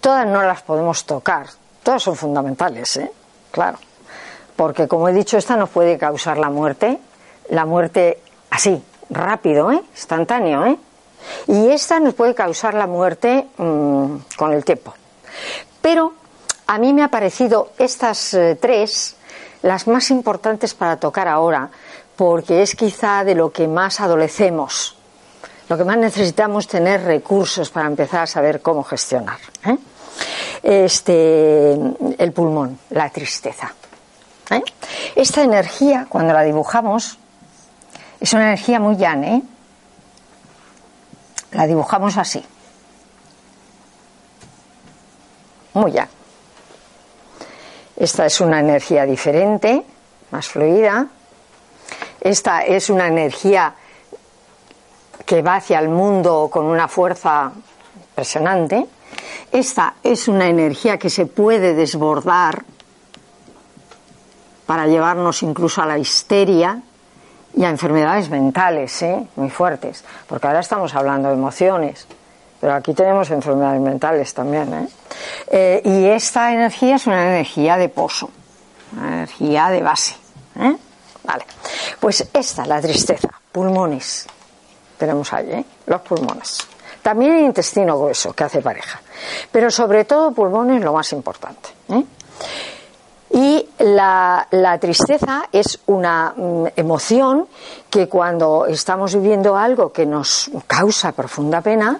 Todas 0.02 0.28
no 0.28 0.44
las 0.44 0.62
podemos 0.62 1.06
tocar, 1.06 1.48
todas 1.84 2.04
son 2.04 2.16
fundamentales, 2.16 2.98
¿eh? 2.98 3.12
claro. 3.52 3.80
Porque, 4.56 4.88
como 4.88 5.08
he 5.08 5.14
dicho, 5.14 5.38
esta 5.38 5.56
nos 5.56 5.70
puede 5.70 5.98
causar 5.98 6.38
la 6.38 6.50
muerte, 6.50 7.00
la 7.50 7.66
muerte 7.66 8.20
así, 8.50 8.82
rápido, 9.10 9.72
¿eh? 9.72 9.82
instantáneo, 9.92 10.66
¿eh? 10.66 10.78
y 11.48 11.70
esta 11.70 12.00
nos 12.00 12.14
puede 12.14 12.34
causar 12.34 12.74
la 12.74 12.88
muerte 12.88 13.48
mm, 13.58 14.16
con 14.36 14.54
el 14.54 14.64
tiempo. 14.66 14.94
Pero 15.82 16.14
a 16.66 16.78
mí 16.78 16.94
me 16.94 17.04
ha 17.04 17.10
parecido 17.10 17.72
estas 17.78 18.34
eh, 18.34 18.58
tres 18.60 19.16
las 19.62 19.88
más 19.88 20.12
importantes 20.12 20.74
para 20.74 20.98
tocar 20.98 21.28
ahora, 21.28 21.70
porque 22.16 22.62
es 22.62 22.76
quizá 22.76 23.24
de 23.24 23.36
lo 23.36 23.52
que 23.52 23.68
más 23.68 24.00
adolecemos 24.00 24.97
lo 25.70 25.78
que 25.78 25.84
más 25.84 25.98
necesitamos 25.98 26.66
es 26.66 26.72
tener 26.72 27.04
recursos 27.04 27.70
para 27.70 27.88
empezar 27.88 28.22
a 28.22 28.28
saber 28.28 28.62
cómo 28.62 28.84
gestionar. 28.84 29.38
¿eh? 29.66 29.78
Este, 30.64 31.74
el 31.74 32.32
pulmón, 32.34 32.80
la 32.92 33.10
tristeza. 33.10 33.74
¿eh? 34.50 34.62
Esta 35.16 35.44
energía, 35.44 36.08
cuando 36.08 36.34
la 36.34 36.44
dibujamos, 36.44 37.18
es 38.20 38.34
una 38.34 38.48
energía 38.48 38.80
muy 38.80 38.96
llana. 38.96 39.28
¿eh? 39.28 39.42
La 41.52 41.68
dibujamos 41.68 42.18
así. 42.18 42.44
Muy 45.74 45.92
llana. 45.92 46.10
Esta 47.98 48.26
es 48.26 48.40
una 48.42 48.60
energía 48.60 49.06
diferente, 49.06 49.84
más 50.32 50.48
fluida. 50.48 51.08
Esta 52.22 52.62
es 52.62 52.90
una 52.90 53.08
energía 53.08 53.74
que 55.28 55.42
va 55.42 55.58
hacia 55.58 55.80
el 55.80 55.90
mundo 55.90 56.50
con 56.50 56.66
una 56.66 56.88
fuerza 56.88 57.52
impresionante. 58.12 58.88
Esta 59.52 59.96
es 60.02 60.30
una 60.30 60.48
energía 60.48 60.98
que 60.98 61.10
se 61.10 61.26
puede 61.26 61.74
desbordar 61.74 62.64
para 64.66 64.88
llevarnos 64.88 65.44
incluso 65.44 65.82
a 65.82 65.86
la 65.86 65.98
histeria 65.98 66.82
y 67.56 67.66
a 67.66 67.70
enfermedades 67.70 68.30
mentales, 68.30 69.02
¿eh? 69.02 69.28
muy 69.36 69.50
fuertes, 69.50 70.06
porque 70.28 70.48
ahora 70.48 70.62
estamos 70.62 70.96
hablando 70.96 71.28
de 71.28 71.36
emociones, 71.36 72.08
pero 72.62 72.74
aquí 72.74 72.94
tenemos 72.94 73.30
enfermedades 73.30 73.82
mentales 73.82 74.34
también. 74.34 74.74
¿eh? 74.74 74.88
Eh, 75.52 75.82
y 75.84 76.06
esta 76.06 76.54
energía 76.54 76.96
es 76.96 77.06
una 77.06 77.28
energía 77.28 77.76
de 77.76 77.90
pozo, 77.90 78.30
una 78.94 79.08
energía 79.08 79.70
de 79.70 79.82
base. 79.82 80.16
Vale, 81.24 81.46
pues 82.00 82.30
esta, 82.34 82.66
la 82.66 82.80
tristeza, 82.80 83.30
pulmones, 83.52 84.28
tenemos 84.98 85.32
allí, 85.34 85.52
¿eh? 85.52 85.66
los 85.86 86.02
pulmones. 86.02 86.68
También 87.02 87.34
el 87.34 87.46
intestino 87.46 87.98
grueso, 87.98 88.34
que 88.34 88.44
hace 88.44 88.62
pareja. 88.62 89.00
Pero 89.52 89.72
sobre 89.72 90.06
todo 90.06 90.32
pulmones 90.32 90.84
lo 90.84 90.94
más 90.94 91.14
importante. 91.14 91.70
¿eh? 91.90 92.04
Y 93.30 93.70
la, 93.80 94.48
tristeza 94.80 95.50
es 95.52 95.80
una 95.86 96.34
mm, 96.36 96.66
emoción 96.76 97.48
que 97.90 98.10
cuando 98.10 98.66
estamos 98.66 99.14
viviendo 99.16 99.56
algo 99.56 99.92
que 99.92 100.06
nos 100.06 100.50
causa 100.66 101.12
profunda 101.12 101.62
pena, 101.62 102.00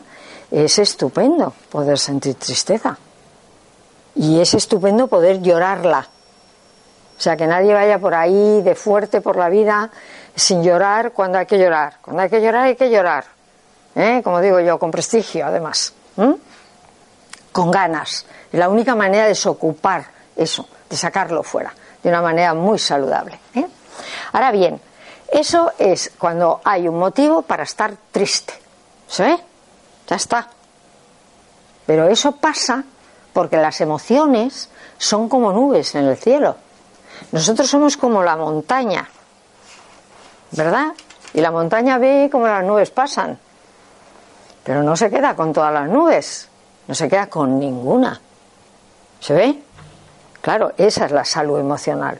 es 0.50 0.80
estupendo 0.80 1.54
poder 1.70 2.00
sentir 2.00 2.36
tristeza. 2.36 2.98
Y 4.16 4.40
es 4.40 4.54
estupendo 4.54 5.08
poder 5.08 5.42
llorarla. 5.42 6.08
O 7.18 7.22
sea, 7.22 7.36
que 7.36 7.48
nadie 7.48 7.74
vaya 7.74 8.00
por 8.00 8.14
ahí 8.14 8.62
de 8.62 8.76
fuerte 8.76 9.22
por 9.22 9.38
la 9.38 9.50
vida 9.50 9.90
sin 10.38 10.64
llorar 10.64 11.12
cuando 11.14 11.40
hay 11.40 11.48
que 11.48 11.58
llorar. 11.58 11.98
Cuando 12.02 12.22
hay 12.22 12.30
que 12.30 12.40
llorar, 12.40 12.66
hay 12.68 12.76
que 12.76 12.90
llorar. 12.90 13.26
¿eh? 13.96 14.22
Como 14.24 14.40
digo 14.40 14.60
yo, 14.60 14.78
con 14.78 14.92
prestigio, 14.92 15.48
además. 15.48 15.94
Con 17.52 17.72
ganas. 17.72 18.26
Es 18.52 18.60
la 18.60 18.70
única 18.70 18.96
manera 18.96 19.24
de 19.24 19.30
desocupar 19.30 20.06
eso, 20.36 20.68
de 20.90 20.96
sacarlo 20.96 21.42
fuera, 21.42 21.74
de 22.04 22.10
una 22.10 22.22
manera 22.22 22.54
muy 22.54 22.78
saludable. 22.78 23.40
¿eh? 23.56 23.66
Ahora 24.32 24.52
bien, 24.52 24.80
eso 25.32 25.74
es 25.80 26.12
cuando 26.20 26.62
hay 26.64 26.88
un 26.88 27.00
motivo 27.00 27.42
para 27.42 27.64
estar 27.64 27.96
triste. 28.12 28.54
¿Sí? 29.08 29.36
Ya 30.08 30.16
está. 30.16 30.50
Pero 31.88 32.08
eso 32.08 32.34
pasa 32.34 32.84
porque 33.34 33.58
las 33.58 33.82
emociones 33.82 34.70
son 35.00 35.30
como 35.30 35.52
nubes 35.52 35.96
en 35.96 36.06
el 36.06 36.18
cielo. 36.18 36.58
Nosotros 37.32 37.68
somos 37.68 37.98
como 37.98 38.22
la 38.22 38.38
montaña. 38.38 39.10
¿Verdad? 40.52 40.94
Y 41.34 41.42
la 41.42 41.52
montaña 41.52 41.98
ve 41.98 42.30
cómo 42.32 42.48
las 42.48 42.64
nubes 42.64 42.90
pasan, 42.90 43.38
pero 44.64 44.84
no 44.84 44.96
se 44.96 45.10
queda 45.10 45.36
con 45.36 45.54
todas 45.54 45.74
las 45.74 45.90
nubes, 45.90 46.50
no 46.88 46.96
se 46.96 47.08
queda 47.10 47.28
con 47.28 47.60
ninguna. 47.60 48.20
¿Se 49.20 49.34
ve? 49.34 49.62
Claro, 50.42 50.74
esa 50.78 51.06
es 51.06 51.12
la 51.12 51.26
salud 51.26 51.60
emocional. 51.60 52.20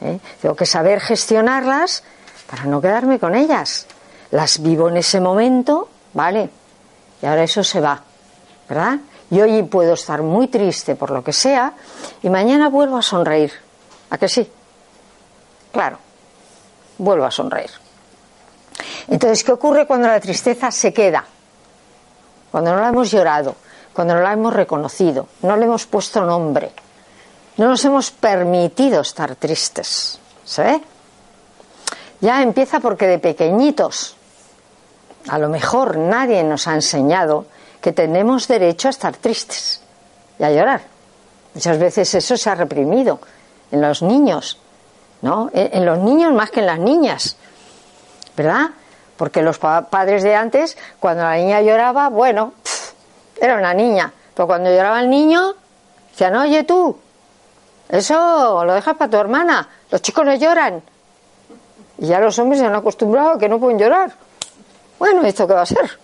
¿eh? 0.00 0.18
Tengo 0.40 0.54
que 0.54 0.66
saber 0.66 1.00
gestionarlas 1.00 2.02
para 2.48 2.64
no 2.64 2.80
quedarme 2.80 3.18
con 3.18 3.34
ellas. 3.34 3.86
Las 4.30 4.62
vivo 4.62 4.88
en 4.88 4.96
ese 4.96 5.20
momento, 5.20 5.88
¿vale? 6.14 6.48
Y 7.20 7.26
ahora 7.26 7.42
eso 7.42 7.62
se 7.62 7.80
va, 7.80 8.02
¿verdad? 8.68 8.98
Y 9.30 9.40
hoy 9.40 9.62
puedo 9.64 9.94
estar 9.94 10.22
muy 10.22 10.48
triste 10.48 10.94
por 10.94 11.10
lo 11.10 11.22
que 11.22 11.32
sea 11.32 11.72
y 12.22 12.30
mañana 12.30 12.68
vuelvo 12.68 12.96
a 12.96 13.02
sonreír. 13.02 13.52
¿A 14.10 14.18
que 14.18 14.28
sí? 14.28 14.50
Claro 15.72 16.05
vuelvo 16.98 17.24
a 17.24 17.30
sonreír. 17.30 17.70
Entonces, 19.08 19.44
¿qué 19.44 19.52
ocurre 19.52 19.86
cuando 19.86 20.08
la 20.08 20.20
tristeza 20.20 20.70
se 20.70 20.92
queda? 20.92 21.24
Cuando 22.50 22.74
no 22.74 22.80
la 22.80 22.88
hemos 22.88 23.10
llorado, 23.10 23.54
cuando 23.92 24.14
no 24.14 24.20
la 24.20 24.32
hemos 24.32 24.52
reconocido, 24.52 25.28
no 25.42 25.56
le 25.56 25.64
hemos 25.64 25.86
puesto 25.86 26.24
nombre, 26.24 26.72
no 27.56 27.68
nos 27.68 27.84
hemos 27.84 28.10
permitido 28.10 29.00
estar 29.00 29.34
tristes. 29.36 30.18
¿Se 30.44 30.80
Ya 32.20 32.42
empieza 32.42 32.80
porque 32.80 33.06
de 33.06 33.18
pequeñitos, 33.18 34.16
a 35.28 35.38
lo 35.38 35.48
mejor 35.48 35.96
nadie 35.96 36.42
nos 36.44 36.68
ha 36.68 36.74
enseñado 36.74 37.46
que 37.80 37.92
tenemos 37.92 38.48
derecho 38.48 38.88
a 38.88 38.90
estar 38.90 39.16
tristes 39.16 39.80
y 40.38 40.44
a 40.44 40.50
llorar. 40.50 40.82
Muchas 41.54 41.78
veces 41.78 42.14
eso 42.14 42.36
se 42.36 42.50
ha 42.50 42.54
reprimido 42.54 43.20
en 43.70 43.80
los 43.80 44.02
niños 44.02 44.58
¿no? 45.22 45.50
En, 45.52 45.84
los 45.84 45.98
niños 45.98 46.32
más 46.32 46.50
que 46.50 46.60
en 46.60 46.66
las 46.66 46.78
niñas, 46.78 47.36
¿verdad? 48.36 48.70
Porque 49.16 49.42
los 49.42 49.58
padres 49.58 50.22
de 50.22 50.34
antes, 50.34 50.76
cuando 51.00 51.24
la 51.24 51.36
niña 51.36 51.62
lloraba, 51.62 52.08
bueno, 52.08 52.52
era 53.40 53.56
una 53.56 53.74
niña, 53.74 54.12
Pero 54.34 54.46
cuando 54.46 54.70
lloraba 54.70 55.00
el 55.00 55.10
niño, 55.10 55.54
decían, 56.10 56.36
oye 56.36 56.64
tú, 56.64 56.98
eso 57.88 58.64
lo 58.64 58.74
dejas 58.74 58.96
para 58.96 59.10
tu 59.10 59.16
hermana, 59.16 59.68
los 59.90 60.02
chicos 60.02 60.24
no 60.24 60.34
lloran. 60.34 60.82
Y 61.98 62.06
ya 62.06 62.20
los 62.20 62.38
hombres 62.38 62.60
se 62.60 62.66
han 62.66 62.74
acostumbrado 62.74 63.30
a 63.30 63.38
que 63.38 63.48
no 63.48 63.58
pueden 63.58 63.78
llorar. 63.78 64.12
Bueno, 64.98 65.22
¿esto 65.22 65.46
qué 65.46 65.54
va 65.54 65.62
a 65.62 65.66
ser? 65.66 65.98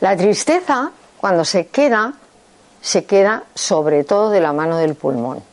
La 0.00 0.16
tristeza, 0.16 0.90
cuando 1.18 1.44
se 1.44 1.68
queda, 1.68 2.14
se 2.80 3.04
queda 3.04 3.44
sobre 3.54 4.04
todo 4.04 4.30
de 4.30 4.40
la 4.40 4.52
mano 4.52 4.76
del 4.76 4.96
pulmón. 4.96 5.51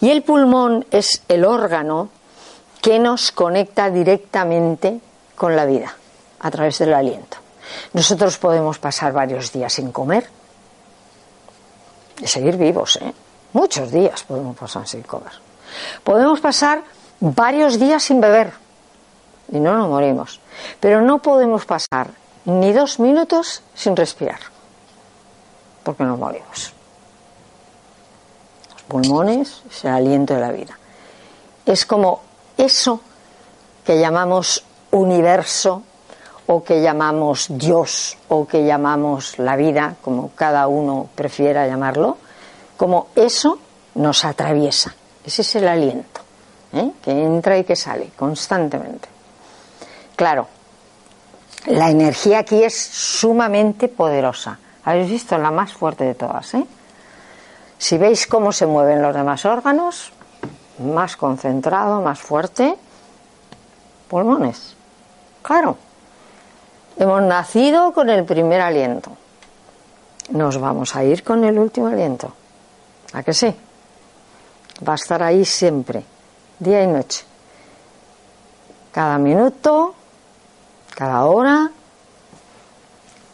Y 0.00 0.10
el 0.10 0.22
pulmón 0.22 0.86
es 0.90 1.22
el 1.28 1.44
órgano 1.44 2.10
que 2.80 2.98
nos 2.98 3.32
conecta 3.32 3.90
directamente 3.90 5.00
con 5.34 5.56
la 5.56 5.64
vida 5.64 5.94
a 6.40 6.50
través 6.50 6.78
del 6.78 6.94
aliento. 6.94 7.38
Nosotros 7.92 8.38
podemos 8.38 8.78
pasar 8.78 9.12
varios 9.12 9.52
días 9.52 9.72
sin 9.72 9.90
comer 9.90 10.28
y 12.20 12.26
seguir 12.26 12.56
vivos, 12.56 12.96
¿eh? 13.02 13.12
Muchos 13.52 13.90
días 13.90 14.22
podemos 14.24 14.56
pasar 14.56 14.86
sin 14.86 15.02
comer. 15.02 15.32
Podemos 16.04 16.40
pasar 16.40 16.82
varios 17.20 17.78
días 17.78 18.02
sin 18.02 18.20
beber 18.20 18.52
y 19.50 19.58
no 19.58 19.76
nos 19.76 19.88
morimos. 19.88 20.40
Pero 20.78 21.00
no 21.00 21.20
podemos 21.20 21.64
pasar 21.64 22.10
ni 22.44 22.72
dos 22.72 23.00
minutos 23.00 23.62
sin 23.74 23.96
respirar 23.96 24.40
porque 25.82 26.04
nos 26.04 26.18
morimos. 26.18 26.75
Pulmones 28.88 29.62
es 29.70 29.84
el 29.84 29.90
aliento 29.90 30.34
de 30.34 30.40
la 30.40 30.52
vida. 30.52 30.78
Es 31.64 31.86
como 31.86 32.20
eso 32.56 33.00
que 33.84 33.98
llamamos 33.98 34.64
universo 34.90 35.82
o 36.46 36.62
que 36.62 36.80
llamamos 36.80 37.46
Dios 37.50 38.16
o 38.28 38.46
que 38.46 38.64
llamamos 38.64 39.38
la 39.38 39.56
vida, 39.56 39.96
como 40.02 40.30
cada 40.34 40.68
uno 40.68 41.08
prefiera 41.14 41.66
llamarlo, 41.66 42.18
como 42.76 43.08
eso 43.16 43.58
nos 43.96 44.24
atraviesa. 44.24 44.94
Ese 45.24 45.42
es 45.42 45.56
el 45.56 45.66
aliento, 45.66 46.20
¿eh? 46.72 46.92
que 47.02 47.10
entra 47.10 47.58
y 47.58 47.64
que 47.64 47.74
sale 47.74 48.10
constantemente. 48.16 49.08
Claro, 50.14 50.46
la 51.66 51.90
energía 51.90 52.38
aquí 52.38 52.62
es 52.62 52.80
sumamente 52.80 53.88
poderosa. 53.88 54.58
Habéis 54.84 55.10
visto 55.10 55.36
la 55.36 55.50
más 55.50 55.72
fuerte 55.72 56.04
de 56.04 56.14
todas. 56.14 56.54
¿eh? 56.54 56.64
Si 57.78 57.98
veis 57.98 58.26
cómo 58.26 58.52
se 58.52 58.66
mueven 58.66 59.02
los 59.02 59.14
demás 59.14 59.44
órganos, 59.44 60.12
más 60.78 61.16
concentrado, 61.16 62.00
más 62.00 62.18
fuerte, 62.18 62.76
pulmones. 64.08 64.74
Claro, 65.42 65.76
hemos 66.96 67.22
nacido 67.22 67.92
con 67.92 68.10
el 68.10 68.24
primer 68.24 68.60
aliento. 68.60 69.12
Nos 70.30 70.58
vamos 70.58 70.96
a 70.96 71.04
ir 71.04 71.22
con 71.22 71.44
el 71.44 71.58
último 71.58 71.86
aliento. 71.86 72.32
¿A 73.12 73.22
que 73.22 73.32
sí? 73.32 73.54
Va 74.86 74.92
a 74.92 74.96
estar 74.96 75.22
ahí 75.22 75.44
siempre, 75.44 76.04
día 76.58 76.82
y 76.82 76.86
noche. 76.86 77.24
Cada 78.92 79.18
minuto, 79.18 79.94
cada 80.94 81.24
hora, 81.26 81.70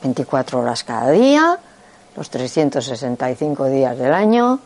24 0.02 0.60
horas 0.60 0.84
cada 0.84 1.10
día, 1.10 1.58
los 2.16 2.30
365 2.30 3.66
días 3.66 3.96
del 3.98 4.12
año 4.12 4.60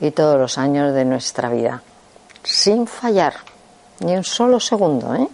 y 0.00 0.10
todos 0.10 0.38
los 0.38 0.58
años 0.58 0.94
de 0.94 1.04
nuestra 1.04 1.48
vida, 1.48 1.82
sin 2.42 2.86
fallar, 2.86 3.34
ni 4.00 4.16
un 4.16 4.24
solo 4.24 4.60
segundo. 4.60 5.14
¿eh? 5.14 5.28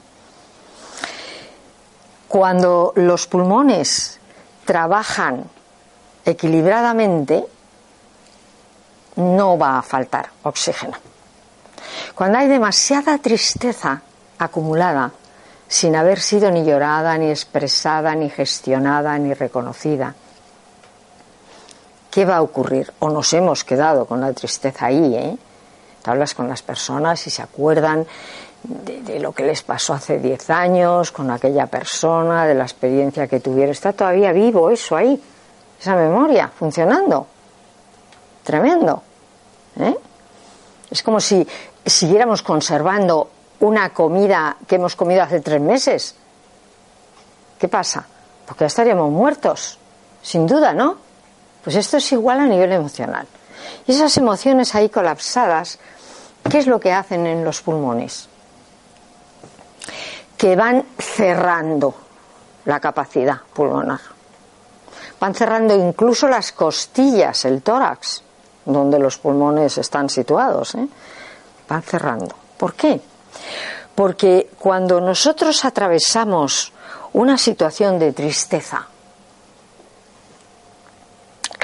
Cuando 2.29 2.92
los 2.96 3.27
pulmones 3.27 4.18
trabajan 4.64 5.44
equilibradamente, 6.24 7.44
no 9.16 9.59
va 9.59 9.79
a 9.79 9.83
faltar 9.83 10.31
oxígeno. 10.42 10.96
Cuando 12.14 12.38
hay 12.38 12.48
demasiada 12.48 13.18
tristeza 13.18 14.03
acumulada, 14.38 15.12
sin 15.68 15.96
haber 15.96 16.20
sido 16.20 16.50
ni 16.50 16.64
llorada, 16.64 17.16
ni 17.18 17.31
expresada, 17.31 18.14
ni 18.14 18.31
gestionada, 18.31 19.18
ni 19.18 19.35
reconocida, 19.35 20.14
¿qué 22.14 22.24
va 22.24 22.37
a 22.37 22.42
ocurrir? 22.42 22.94
O 23.00 23.11
nos 23.11 23.33
hemos 23.33 23.64
quedado 23.64 24.07
con 24.07 24.20
la 24.20 24.33
tristeza 24.33 24.87
ahí, 24.87 25.16
¿eh? 25.16 25.37
Te 26.00 26.11
hablas 26.11 26.33
con 26.33 26.48
las 26.48 26.62
personas 26.62 27.27
y 27.27 27.31
se 27.31 27.42
acuerdan 27.42 28.07
de, 28.62 29.18
lo 29.18 29.33
que 29.33 29.42
les 29.42 29.64
pasó 29.64 29.94
hace 29.94 30.20
10 30.20 30.50
años 30.50 31.11
con 31.11 31.29
aquella 31.33 31.66
persona, 31.66 32.46
de 32.46 32.55
la 32.55 32.62
experiencia 32.62 33.27
que 33.27 33.40
tuvieron. 33.40 33.72
Está 33.72 33.92
todavía 33.92 34.31
vivo 34.31 34.70
eso 34.70 34.94
ahí, 34.94 35.20
esa 35.81 35.96
memoria, 35.96 36.53
funcionando. 36.57 37.27
Tremendo. 38.44 39.03
¿eh? 39.81 39.96
Es 40.92 41.03
como 41.03 41.18
si 41.18 41.44
siguiéramos 41.85 42.42
conservando 42.42 43.29
una 43.59 43.92
comida 43.92 44.57
que 44.68 44.77
hemos 44.77 44.94
comido 44.94 45.24
hace 45.24 45.40
tres 45.40 45.61
meses. 45.61 46.14
¿Qué 47.59 47.66
pasa? 47.66 48.07
Porque 48.46 48.61
ya 48.61 48.66
estaríamos 48.66 49.11
muertos, 49.11 49.81
sin 50.22 50.46
duda, 50.46 50.72
¿no? 50.72 51.04
Pues 51.64 51.77
esto 51.77 51.96
es 51.96 52.12
igual 52.12 52.40
a 52.40 52.46
nivel 52.46 52.72
emocional. 52.72 53.27
Y 53.87 53.92
esas 53.92 54.16
emociones 54.18 54.74
ahí 54.74 54.90
colapsadas, 54.90 55.79
¿qué 56.48 56.59
es 56.59 56.66
lo 56.66 56.79
que 56.79 56.92
hacen 56.92 57.27
en 57.27 57.42
los 57.42 57.62
pulmones? 57.62 58.29
Que 60.37 60.55
van 60.57 60.85
cerrando 60.98 61.94
la 62.66 62.81
capacidad 62.81 63.40
pulmonar. 63.55 64.00
Van 65.18 65.35
cerrando 65.35 65.74
incluso 65.74 66.29
las 66.29 66.53
costillas, 66.53 67.44
el 67.46 67.62
tórax, 67.62 68.22
donde 68.66 68.98
los 68.98 69.16
pulmones 69.18 69.79
están 69.79 70.11
situados. 70.11 70.74
¿eh? 70.74 70.87
Van 71.68 71.83
cerrando. 71.83 72.35
¿Por 72.59 72.74
qué? 72.74 73.00
Porque 73.94 74.50
cuando 74.59 75.00
nosotros 75.00 75.64
atravesamos 75.64 76.72
una 77.12 77.38
situación 77.38 77.98
de 77.98 78.12
tristeza, 78.12 78.88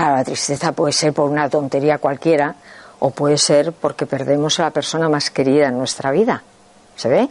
claro, 0.01 0.17
la 0.17 0.25
tristeza 0.25 0.73
puede 0.73 0.95
ser 0.95 1.13
por 1.13 1.29
una 1.29 1.51
tontería 1.51 1.99
cualquiera 1.99 2.55
o 3.01 3.11
puede 3.11 3.37
ser 3.37 3.75
porque 3.75 4.07
perdemos 4.07 4.59
a 4.59 4.63
la 4.63 4.71
persona 4.71 5.11
más 5.11 5.31
querida 5.31 5.69
en 5.69 5.77
nuestra 5.77 6.11
vida. 6.11 6.43
¿Se 6.97 7.09
ve? 7.11 7.29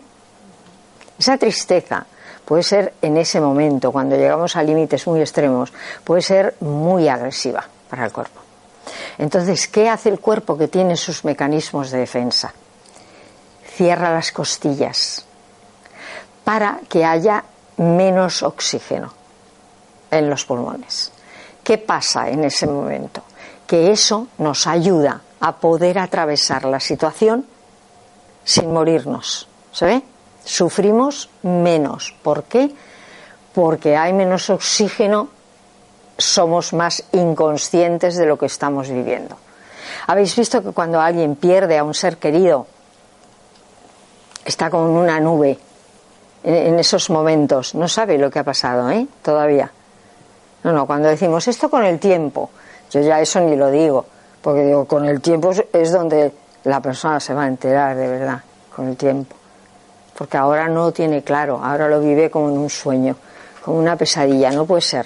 Esa 1.17 1.36
tristeza 1.39 2.05
puede 2.45 2.62
ser 2.62 2.93
en 3.01 3.17
ese 3.17 3.41
momento, 3.41 3.91
cuando 3.91 4.15
llegamos 4.15 4.55
a 4.55 4.62
límites 4.62 5.08
muy 5.08 5.19
extremos, 5.19 5.73
puede 6.03 6.21
ser 6.21 6.58
muy 6.60 7.08
agresiva 7.08 7.65
para 7.89 8.05
el 8.05 8.12
cuerpo. 8.12 8.39
Entonces, 9.17 9.67
¿qué 9.67 9.89
hace 9.89 10.10
el 10.10 10.19
cuerpo 10.19 10.55
que 10.55 10.67
tiene 10.67 10.95
sus 10.95 11.25
mecanismos 11.25 11.89
de 11.89 11.97
defensa? 11.97 12.53
Cierra 13.75 14.13
las 14.13 14.32
costillas 14.32 15.25
para 16.43 16.82
que 16.88 17.03
haya 17.03 17.43
menos 17.77 18.43
oxígeno 18.43 19.12
en 20.12 20.29
los 20.29 20.45
pulmones. 20.45 21.12
¿Qué 21.69 21.77
pasa 21.77 22.27
en 22.29 22.45
ese 22.45 22.65
momento? 22.65 23.21
Que 23.67 23.91
eso 23.91 24.29
nos 24.39 24.65
ayuda 24.65 25.21
a 25.39 25.58
poder 25.58 25.99
atravesar 25.99 26.65
la 26.65 26.79
situación 26.79 27.45
sin 28.43 28.73
morirnos. 28.73 29.47
¿Se 29.71 29.86
ve? 29.86 30.01
Sufrimos 30.43 31.29
menos. 31.43 32.15
¿Por 32.23 32.45
qué? 32.45 32.73
Porque 33.53 33.95
hay 33.95 34.13
menos 34.13 34.49
oxígeno 34.49 35.29
somos 36.17 36.73
más 36.73 37.03
inconscientes 37.12 38.17
de 38.17 38.25
lo 38.25 38.39
que 38.39 38.47
estamos 38.47 38.89
viviendo. 38.89 39.38
Habéis 40.08 40.36
visto 40.36 40.63
que 40.63 40.71
cuando 40.71 40.99
alguien 40.99 41.36
pierde 41.36 41.77
a 41.77 41.84
un 41.84 41.93
ser 41.93 42.17
querido, 42.17 42.65
está 44.43 44.71
con 44.71 44.89
una 44.89 45.19
nube 45.19 45.60
en, 46.43 46.79
esos 46.79 47.12
momentos, 47.12 47.76
no 47.76 47.88
sabe 47.88 48.17
lo 48.17 48.32
que 48.32 48.39
ha 48.39 48.43
pasado, 48.43 48.89
¿eh? 48.89 49.05
Todavía. 49.22 49.72
No, 50.64 50.72
no, 50.74 50.86
cuando 50.86 51.07
decimos 51.07 51.47
esto 51.47 51.70
con 51.70 51.84
el 51.86 51.99
tiempo, 51.99 52.49
yo 52.91 53.01
ya 53.01 53.20
eso 53.20 53.39
ni 53.39 53.55
lo 53.55 53.70
digo, 53.72 54.05
porque 54.41 54.64
digo, 54.64 54.86
con 54.86 55.05
el 55.05 55.22
tiempo 55.22 55.51
es 55.72 55.91
donde 55.91 56.34
la 56.66 56.82
persona 56.82 57.20
se 57.20 57.34
va 57.34 57.43
a 57.43 57.47
enterar 57.47 57.95
de 57.95 58.07
verdad, 58.07 58.39
con 58.76 58.89
el 58.89 58.97
tiempo. 58.97 59.36
Porque 60.18 60.38
ahora 60.38 60.68
no 60.68 60.86
lo 60.86 60.91
tiene 60.91 61.24
claro, 61.24 61.62
ahora 61.64 61.88
lo 61.88 62.01
vive 62.01 62.30
como 62.30 62.49
en 62.49 62.57
un 62.57 62.70
sueño, 62.70 63.16
como 63.64 63.80
una 63.80 63.95
pesadilla, 63.95 64.51
no 64.51 64.66
puede 64.66 64.82
ser. 64.82 65.05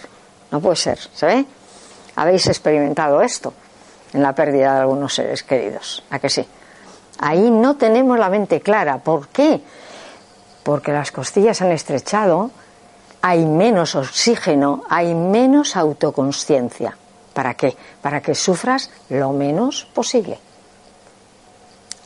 No 0.54 0.62
puede 0.62 0.76
ser, 0.76 1.00
¿sabe? 1.16 1.48
Habéis 2.16 2.46
experimentado 2.46 3.24
esto 3.24 3.56
en 4.14 4.22
la 4.22 4.36
pérdida 4.36 4.76
de 4.76 4.80
algunos 4.82 5.16
seres 5.16 5.42
queridos, 5.42 6.04
¿a 6.12 6.20
que 6.20 6.30
sí? 6.30 6.48
Ahí 7.18 7.50
no 7.50 7.76
tenemos 7.76 8.20
la 8.20 8.30
mente 8.30 8.62
clara. 8.62 9.00
¿Por 9.00 9.30
qué? 9.30 9.62
Porque 10.62 10.92
las 10.92 11.12
costillas 11.12 11.60
han 11.64 11.72
estrechado, 11.72 12.52
hay 13.26 13.46
menos 13.46 13.96
oxígeno, 13.96 14.84
hay 14.90 15.16
menos 15.16 15.78
autoconsciencia. 15.78 16.98
¿Para 17.34 17.54
qué? 17.54 17.74
Para 18.02 18.22
que 18.22 18.36
sufras 18.36 18.92
lo 19.08 19.32
menos 19.32 19.88
posible. 19.94 20.38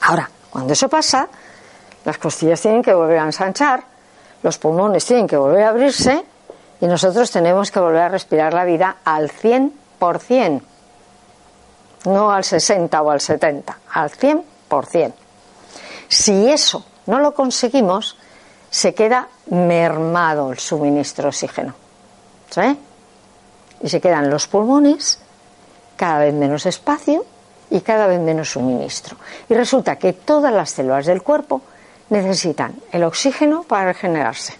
Ahora, 0.01 0.29
cuando 0.51 0.73
eso 0.73 0.87
pasa, 0.87 1.27
las 2.05 2.19
costillas 2.19 2.61
tienen 2.61 2.83
que 2.83 2.93
volver 2.93 3.17
a 3.17 3.25
ensanchar, 3.25 3.83
los 4.43 4.59
pulmones 4.59 5.05
tienen 5.05 5.25
que 5.25 5.35
volver 5.35 5.63
a 5.63 5.69
abrirse 5.69 6.23
Y 6.79 6.85
nosotros 6.85 7.31
tenemos 7.31 7.71
que 7.71 7.79
volver 7.79 8.03
a 8.03 8.09
respirar 8.09 8.53
la 8.53 8.63
vida 8.63 8.97
al 9.03 9.31
100%, 9.31 10.61
no 12.05 12.31
al 12.31 12.43
60 12.43 13.01
o 13.01 13.09
al 13.09 13.21
70, 13.21 13.79
al 13.91 14.11
100%. 14.11 15.13
Si 16.07 16.47
eso 16.47 16.85
no 17.07 17.17
lo 17.19 17.33
conseguimos, 17.33 18.17
se 18.69 18.93
queda 18.93 19.27
mermado 19.47 20.51
el 20.51 20.59
suministro 20.59 21.23
de 21.23 21.29
oxígeno. 21.29 21.73
¿Sí? 22.49 22.77
Y 23.81 23.89
se 23.89 24.01
quedan 24.01 24.29
los 24.29 24.47
pulmones, 24.47 25.19
cada 25.95 26.19
vez 26.19 26.33
menos 26.33 26.65
espacio 26.65 27.25
y 27.69 27.81
cada 27.81 28.07
vez 28.07 28.19
menos 28.19 28.51
suministro. 28.51 29.17
Y 29.49 29.53
resulta 29.53 29.97
que 29.97 30.13
todas 30.13 30.53
las 30.53 30.71
células 30.71 31.05
del 31.05 31.21
cuerpo 31.21 31.61
necesitan 32.09 32.75
el 32.91 33.03
oxígeno 33.03 33.63
para 33.63 33.85
regenerarse. 33.85 34.53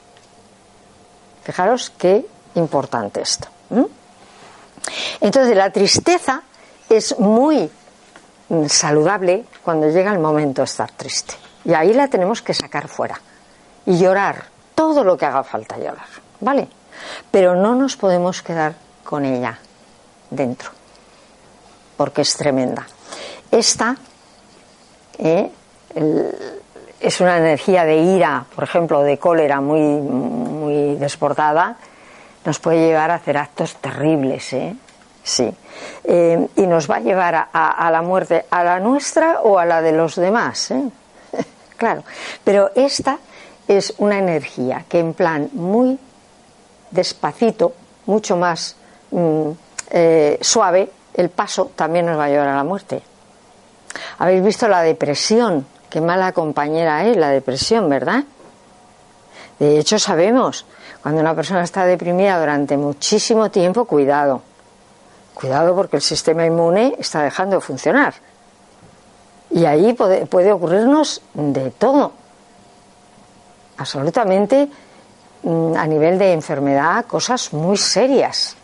Fijaros 1.44 1.92
qué 1.98 2.26
importante 2.56 3.22
esto. 3.22 3.48
Entonces 5.22 5.56
la 5.56 5.72
tristeza 5.72 6.42
es 6.90 7.18
muy 7.20 7.70
saludable 8.68 9.46
cuando 9.64 9.90
llega 9.90 10.12
el 10.12 10.20
momento 10.20 10.62
de 10.62 10.66
estar 10.66 10.92
triste. 10.92 11.34
Y 11.66 11.74
ahí 11.74 11.94
la 11.94 12.08
tenemos 12.08 12.42
que 12.42 12.54
sacar 12.54 12.88
fuera 12.88 13.20
y 13.88 13.98
llorar 13.98 14.44
todo 14.76 15.04
lo 15.04 15.18
que 15.18 15.26
haga 15.26 15.44
falta 15.44 15.78
llorar, 15.78 16.06
¿vale? 16.42 16.68
Pero 17.32 17.56
no 17.56 17.74
nos 17.74 17.96
podemos 17.96 18.42
quedar 18.42 18.74
con 19.04 19.26
ella 19.26 19.58
dentro, 20.30 20.70
porque 21.96 22.22
es 22.22 22.36
tremenda. 22.36 22.86
Esta 23.50 23.96
eh, 25.18 25.50
es 27.00 27.22
una 27.22 27.38
energía 27.38 27.86
de 27.86 27.98
ira, 27.98 28.46
por 28.54 28.66
ejemplo, 28.66 29.02
de 29.04 29.18
cólera 29.18 29.62
muy, 29.62 29.82
muy 29.82 30.96
desbordada, 30.96 31.78
nos 32.44 32.60
puede 32.60 32.88
llevar 32.88 33.12
a 33.12 33.16
hacer 33.16 33.38
actos 33.38 33.76
terribles, 33.78 34.52
¿eh? 34.54 34.76
Sí. 35.24 35.54
Eh, 36.04 36.48
y 36.56 36.68
nos 36.68 36.90
va 36.90 36.98
a 36.98 37.00
llevar 37.00 37.36
a, 37.36 37.44
a, 37.52 37.92
la 37.92 38.02
muerte, 38.02 38.46
a 38.50 38.64
la 38.64 38.80
nuestra 38.80 39.42
o 39.42 39.60
a 39.60 39.66
la 39.66 39.82
de 39.82 39.92
los 39.94 40.16
demás, 40.16 40.72
¿eh? 40.72 40.84
claro. 41.78 42.04
Pero 42.44 42.72
esta 42.76 43.18
es 43.68 43.94
una 43.98 44.18
energía 44.18 44.86
que 44.88 45.00
en 45.00 45.14
plan 45.14 45.50
muy 45.54 46.00
despacito, 46.92 47.74
mucho 48.06 48.38
más 48.38 48.76
mm, 49.12 49.50
eh, 49.92 50.38
suave, 50.42 50.90
el 51.14 51.30
paso 51.30 51.72
también 51.76 52.06
nos 52.06 52.18
va 52.18 52.26
a 52.26 52.30
llevar 52.30 52.48
a 52.48 52.56
la 52.56 52.64
muerte. 52.64 53.02
Habéis 54.20 54.44
visto 54.44 54.68
la 54.68 54.82
depresión, 54.82 55.66
qué 55.90 56.02
mala 56.02 56.32
compañera 56.32 57.06
es 57.06 57.18
la 57.18 57.30
depresión, 57.30 57.90
¿verdad? 57.90 58.24
De 59.60 59.80
hecho 59.80 59.98
sabemos, 59.98 60.66
cuando 61.02 61.22
una 61.22 61.34
persona 61.34 61.64
está 61.64 61.86
deprimida 61.86 62.40
durante 62.40 62.78
muchísimo 62.78 63.50
tiempo, 63.50 63.86
cuidado. 63.86 64.42
Cuidado 65.34 65.76
porque 65.76 65.98
el 65.98 66.02
sistema 66.02 66.46
inmune 66.46 66.96
está 67.00 67.24
dejando 67.24 67.58
de 67.58 67.62
funcionar. 67.62 68.14
Y 69.50 69.66
ahí 69.66 69.94
puede, 69.94 70.26
puede 70.26 70.52
ocurrirnos 70.52 71.22
de 71.34 71.72
todo 71.72 72.12
absolutamente 73.78 74.68
mm, 75.44 75.76
a 75.76 75.88
nivel 75.88 76.18
de 76.18 76.34
enfermedad 76.34 77.06
cosas 77.06 77.54
muy 77.54 77.78
serias. 77.78 78.56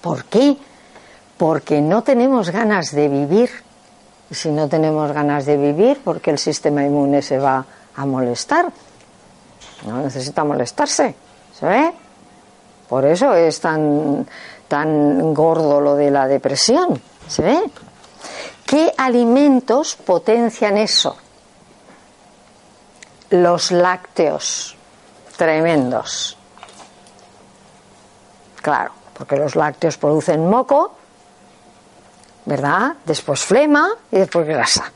¿Por 0.00 0.24
qué? 0.24 0.56
Porque 1.36 1.80
no 1.80 2.02
tenemos 2.02 2.50
ganas 2.50 2.92
de 2.92 3.08
vivir. 3.08 3.50
Y 4.30 4.34
si 4.34 4.50
no 4.50 4.68
tenemos 4.68 5.12
ganas 5.12 5.46
de 5.46 5.56
vivir, 5.56 6.00
porque 6.02 6.30
el 6.30 6.38
sistema 6.38 6.84
inmune 6.84 7.22
se 7.22 7.38
va 7.38 7.64
a 7.94 8.06
molestar. 8.06 8.72
No 9.86 10.02
necesita 10.02 10.44
molestarse. 10.44 11.14
¿Se 11.58 11.66
ve? 11.66 11.92
Por 12.88 13.04
eso 13.04 13.34
es 13.34 13.60
tan, 13.60 14.26
tan 14.68 15.34
gordo 15.34 15.80
lo 15.80 15.94
de 15.94 16.10
la 16.10 16.26
depresión. 16.26 17.00
¿Se 17.28 17.42
ve? 17.42 17.58
¿Qué 18.64 18.92
alimentos 18.96 19.96
potencian 19.96 20.76
eso? 20.76 21.16
Los 23.30 23.70
lácteos, 23.70 24.76
tremendos. 25.36 26.36
Claro, 28.62 28.92
porque 29.16 29.36
los 29.36 29.56
lácteos 29.56 29.96
producen 29.96 30.48
moco, 30.48 30.94
¿verdad? 32.44 32.94
Después 33.04 33.44
flema 33.44 33.88
y 34.10 34.18
después 34.18 34.46
grasa. 34.46 34.92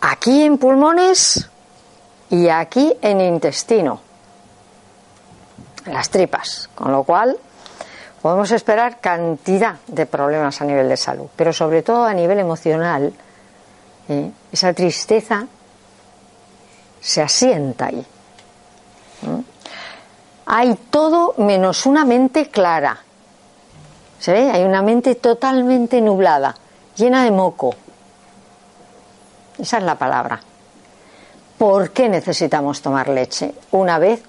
Aquí 0.00 0.42
en 0.42 0.58
pulmones 0.58 1.48
y 2.30 2.48
aquí 2.48 2.96
en 3.02 3.20
intestino, 3.20 4.00
en 5.84 5.94
las 5.94 6.10
tripas, 6.10 6.70
con 6.74 6.92
lo 6.92 7.02
cual 7.02 7.36
podemos 8.22 8.50
esperar 8.50 9.00
cantidad 9.00 9.76
de 9.86 10.06
problemas 10.06 10.60
a 10.60 10.64
nivel 10.64 10.88
de 10.88 10.96
salud, 10.96 11.26
pero 11.36 11.52
sobre 11.52 11.82
todo 11.82 12.04
a 12.04 12.14
nivel 12.14 12.38
emocional, 12.38 13.12
¿eh? 14.08 14.30
esa 14.52 14.72
tristeza 14.72 15.46
se 17.00 17.22
asienta 17.22 17.86
ahí. 17.86 18.06
Hay 20.46 20.74
todo 20.90 21.34
menos 21.38 21.86
una 21.86 22.04
mente 22.04 22.48
clara. 22.48 22.98
¿Se 24.18 24.32
ve? 24.32 24.50
Hay 24.50 24.64
una 24.64 24.82
mente 24.82 25.14
totalmente 25.14 26.00
nublada, 26.00 26.54
llena 26.96 27.24
de 27.24 27.30
moco. 27.30 27.74
Esa 29.58 29.78
es 29.78 29.84
la 29.84 29.94
palabra. 29.94 30.40
¿Por 31.56 31.90
qué 31.90 32.08
necesitamos 32.08 32.82
tomar 32.82 33.08
leche? 33.08 33.54
Una 33.70 33.98
vez 33.98 34.22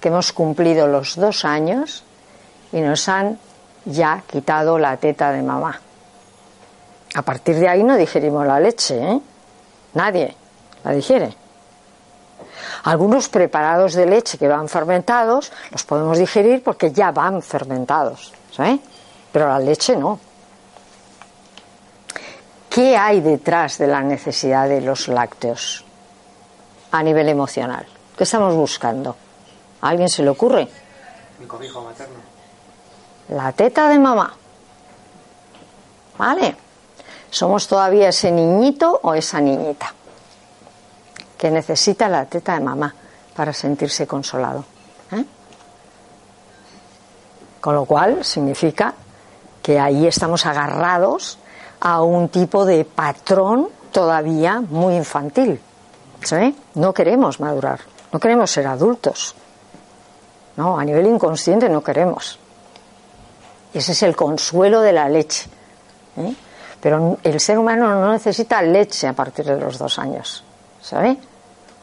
que 0.00 0.08
hemos 0.08 0.32
cumplido 0.32 0.86
los 0.86 1.16
dos 1.16 1.44
años 1.44 2.04
y 2.72 2.80
nos 2.80 3.08
han 3.08 3.38
ya 3.84 4.22
quitado 4.26 4.78
la 4.78 4.96
teta 4.96 5.30
de 5.32 5.42
mamá. 5.42 5.80
A 7.14 7.22
partir 7.22 7.56
de 7.56 7.68
ahí 7.68 7.82
no 7.82 7.96
digerimos 7.96 8.46
la 8.46 8.60
leche, 8.60 8.98
¿eh? 8.98 9.20
Nadie 9.94 10.34
la 10.84 10.92
digiere. 10.92 11.34
Algunos 12.88 13.28
preparados 13.28 13.92
de 13.92 14.06
leche 14.06 14.38
que 14.38 14.48
van 14.48 14.66
fermentados 14.66 15.52
los 15.70 15.84
podemos 15.84 16.16
digerir 16.16 16.62
porque 16.62 16.90
ya 16.90 17.12
van 17.12 17.42
fermentados, 17.42 18.32
¿sabes? 18.50 18.80
Pero 19.30 19.46
la 19.46 19.58
leche 19.58 19.94
no. 19.94 20.18
¿Qué 22.70 22.96
hay 22.96 23.20
detrás 23.20 23.76
de 23.76 23.88
la 23.88 24.00
necesidad 24.00 24.70
de 24.70 24.80
los 24.80 25.06
lácteos 25.08 25.84
a 26.90 27.02
nivel 27.02 27.28
emocional? 27.28 27.86
¿Qué 28.16 28.24
estamos 28.24 28.54
buscando? 28.54 29.14
¿A 29.82 29.88
alguien 29.90 30.08
se 30.08 30.22
le 30.22 30.30
ocurre? 30.30 30.66
Mi 31.40 31.46
cobijo 31.46 31.82
materno. 31.82 32.20
La 33.28 33.52
teta 33.52 33.86
de 33.90 33.98
mamá. 33.98 34.32
¿Vale? 36.16 36.56
Somos 37.28 37.68
todavía 37.68 38.08
ese 38.08 38.30
niñito 38.30 38.98
o 39.02 39.12
esa 39.12 39.42
niñita 39.42 39.92
que 41.38 41.50
necesita 41.50 42.08
la 42.08 42.26
teta 42.26 42.54
de 42.54 42.60
mamá 42.60 42.94
para 43.34 43.52
sentirse 43.52 44.06
consolado. 44.06 44.64
¿eh? 45.12 45.24
Con 47.60 47.74
lo 47.74 47.84
cual 47.84 48.24
significa 48.24 48.92
que 49.62 49.78
ahí 49.78 50.06
estamos 50.06 50.44
agarrados 50.44 51.38
a 51.80 52.02
un 52.02 52.28
tipo 52.28 52.64
de 52.64 52.84
patrón 52.84 53.68
todavía 53.92 54.60
muy 54.60 54.96
infantil. 54.96 55.60
No 56.74 56.92
queremos 56.92 57.38
madurar, 57.38 57.80
no 58.12 58.18
queremos 58.18 58.50
ser 58.50 58.66
adultos. 58.66 59.34
No, 60.56 60.76
a 60.76 60.84
nivel 60.84 61.06
inconsciente 61.06 61.68
no 61.68 61.82
queremos. 61.84 62.40
Ese 63.72 63.92
es 63.92 64.02
el 64.02 64.16
consuelo 64.16 64.80
de 64.80 64.92
la 64.92 65.08
leche. 65.08 65.48
¿eh? 66.16 66.34
Pero 66.80 67.18
el 67.22 67.38
ser 67.38 67.58
humano 67.58 67.94
no 67.94 68.12
necesita 68.12 68.60
leche 68.62 69.06
a 69.06 69.12
partir 69.12 69.44
de 69.44 69.56
los 69.56 69.78
dos 69.78 69.98
años. 70.00 70.42
¿Sabe? 70.80 71.16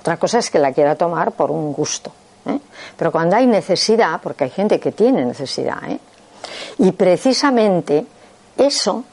Otra 0.05 0.17
cosa 0.17 0.37
es 0.37 0.51
que 0.51 0.59
la 0.59 0.71
quiera 0.71 0.93
tomar 0.93 1.31
por 1.31 1.49
un 1.49 1.73
gusto. 1.73 2.11
¿eh? 2.45 2.59
Pero 2.95 3.11
cuando 3.11 3.37
hay 3.37 3.47
necesidad, 3.47 4.21
porque 4.21 4.43
hay 4.43 4.51
gente 4.51 4.79
que 4.79 4.91
tiene 4.91 5.25
necesidad, 5.25 5.79
¿eh? 5.89 5.99
y 6.77 6.91
precisamente 6.91 8.05
eso 8.55 9.03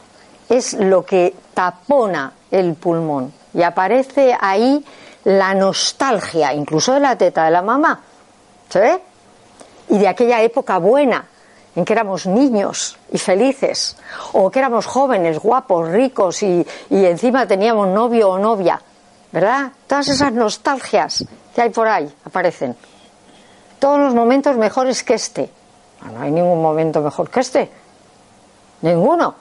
es 0.51 0.75
lo 0.75 1.03
que 1.03 1.35
tapona 1.55 2.35
el 2.51 2.75
pulmón 2.75 3.33
y 3.55 3.63
aparece 3.63 4.37
ahí 4.39 4.85
la 5.25 5.55
nostalgia, 5.55 6.53
incluso 6.53 6.93
de 6.93 7.01
la 7.01 7.17
teta 7.17 7.47
de 7.47 7.53
la 7.53 7.63
mamá. 7.63 7.99
¿Se 8.69 8.79
ve? 8.79 9.03
Y 9.89 9.97
de 9.97 10.09
aquella 10.09 10.43
época 10.43 10.77
buena 10.77 11.25
en 11.75 11.87
que 11.87 11.95
éramos 11.95 12.27
niños 12.27 12.99
y 13.11 13.17
felices, 13.17 13.97
o 14.35 14.51
que 14.51 14.59
éramos 14.59 14.85
jóvenes, 14.85 15.39
guapos, 15.39 15.89
ricos 15.89 16.43
y, 16.43 16.67
y 16.91 17.07
encima 17.07 17.47
teníamos 17.47 17.89
novio 17.89 18.29
o 18.29 18.39
novia. 18.39 18.79
¿Verdad? 19.33 19.73
Todas 19.87 20.09
esas 20.09 20.33
nostalgias 20.33 21.25
que 21.55 21.63
hay 21.63 21.71
por 21.71 21.89
ahí 21.89 22.13
aparecen. 22.25 22.77
Todos 23.79 23.99
los 23.99 24.15
momentos 24.15 24.57
mejores 24.57 25.03
que 25.03 25.15
este. 25.15 25.51
No, 26.05 26.21
hay 26.21 26.31
ningún 26.31 26.63
momento 26.63 27.01
mejor 27.01 27.31
que 27.31 27.41
este. 27.41 27.71
Ninguno. 28.83 29.35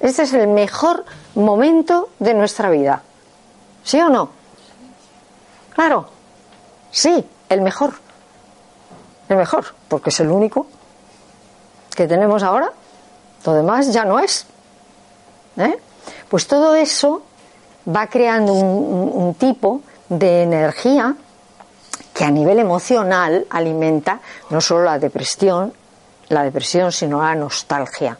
Este 0.00 0.22
es 0.22 0.32
el 0.32 0.48
mejor 0.48 1.04
momento 1.34 2.10
de 2.18 2.34
nuestra 2.34 2.70
vida. 2.70 3.02
¿Sí 3.84 4.00
o 4.00 4.08
no? 4.08 4.30
Claro. 5.74 6.08
Sí, 6.90 7.24
el 7.48 7.60
mejor. 7.60 7.94
es 9.28 9.36
mejor, 9.36 9.66
porque 9.88 10.10
es 10.10 10.20
el 10.20 10.30
único 10.30 10.66
que 11.94 12.06
tenemos 12.06 12.42
ahora. 12.42 12.72
Lo 13.44 13.52
demás 13.52 13.92
ya 13.92 14.04
no 14.04 14.18
es. 14.18 14.46
¿eh? 15.56 15.78
Pues 16.28 16.46
todo 16.46 16.74
eso 16.74 17.22
va 17.88 18.06
creando 18.06 18.52
un, 18.52 19.34
tipo 19.34 19.80
de 20.08 20.42
energía 20.42 21.14
que 22.12 22.24
a 22.24 22.30
nivel 22.30 22.58
emocional 22.58 23.46
alimenta 23.50 24.20
no 24.50 24.60
solo 24.60 24.84
la 24.84 24.98
depresión, 24.98 25.72
la 26.28 26.42
depresión, 26.42 26.92
sino 26.92 27.20
la 27.20 27.34
nostalgia 27.34 28.18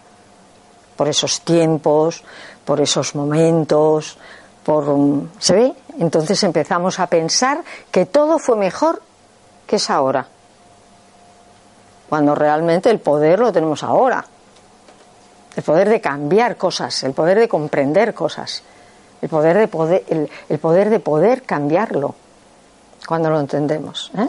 por 0.97 1.09
esos 1.09 1.41
tiempos, 1.41 2.23
por 2.65 2.81
esos 2.81 3.15
momentos, 3.15 4.17
por 4.65 4.85
¿se 5.39 5.55
ve? 5.55 5.73
Entonces 5.99 6.43
empezamos 6.43 6.99
a 6.99 7.07
pensar 7.07 7.63
que 7.91 8.07
todo 8.07 8.39
fue 8.39 8.57
mejor 8.57 9.03
que 9.67 9.77
es 9.77 9.91
ahora. 9.91 10.27
Cuando 12.09 12.35
realmente 12.35 12.91
el 12.91 13.01
poder 13.01 13.39
lo 13.39 13.53
tenemos 13.53 13.83
ahora. 13.83 14.25
El 15.57 15.63
poder 15.63 15.89
de 15.89 16.01
cambiar 16.01 16.57
cosas, 16.57 17.03
el 17.05 17.13
poder 17.13 17.39
de 17.39 17.49
comprender 17.49 18.13
cosas, 18.13 18.63
el 19.23 19.29
poder 19.29 19.59
de 19.59 19.69
poder, 19.69 20.05
el, 20.49 20.59
poder 20.59 20.91
de 20.91 21.01
poder 21.01 21.43
cambiarlo 21.43 22.15
cuando 23.07 23.31
lo 23.31 23.41
entendemos. 23.41 24.11
¿eh? 24.17 24.29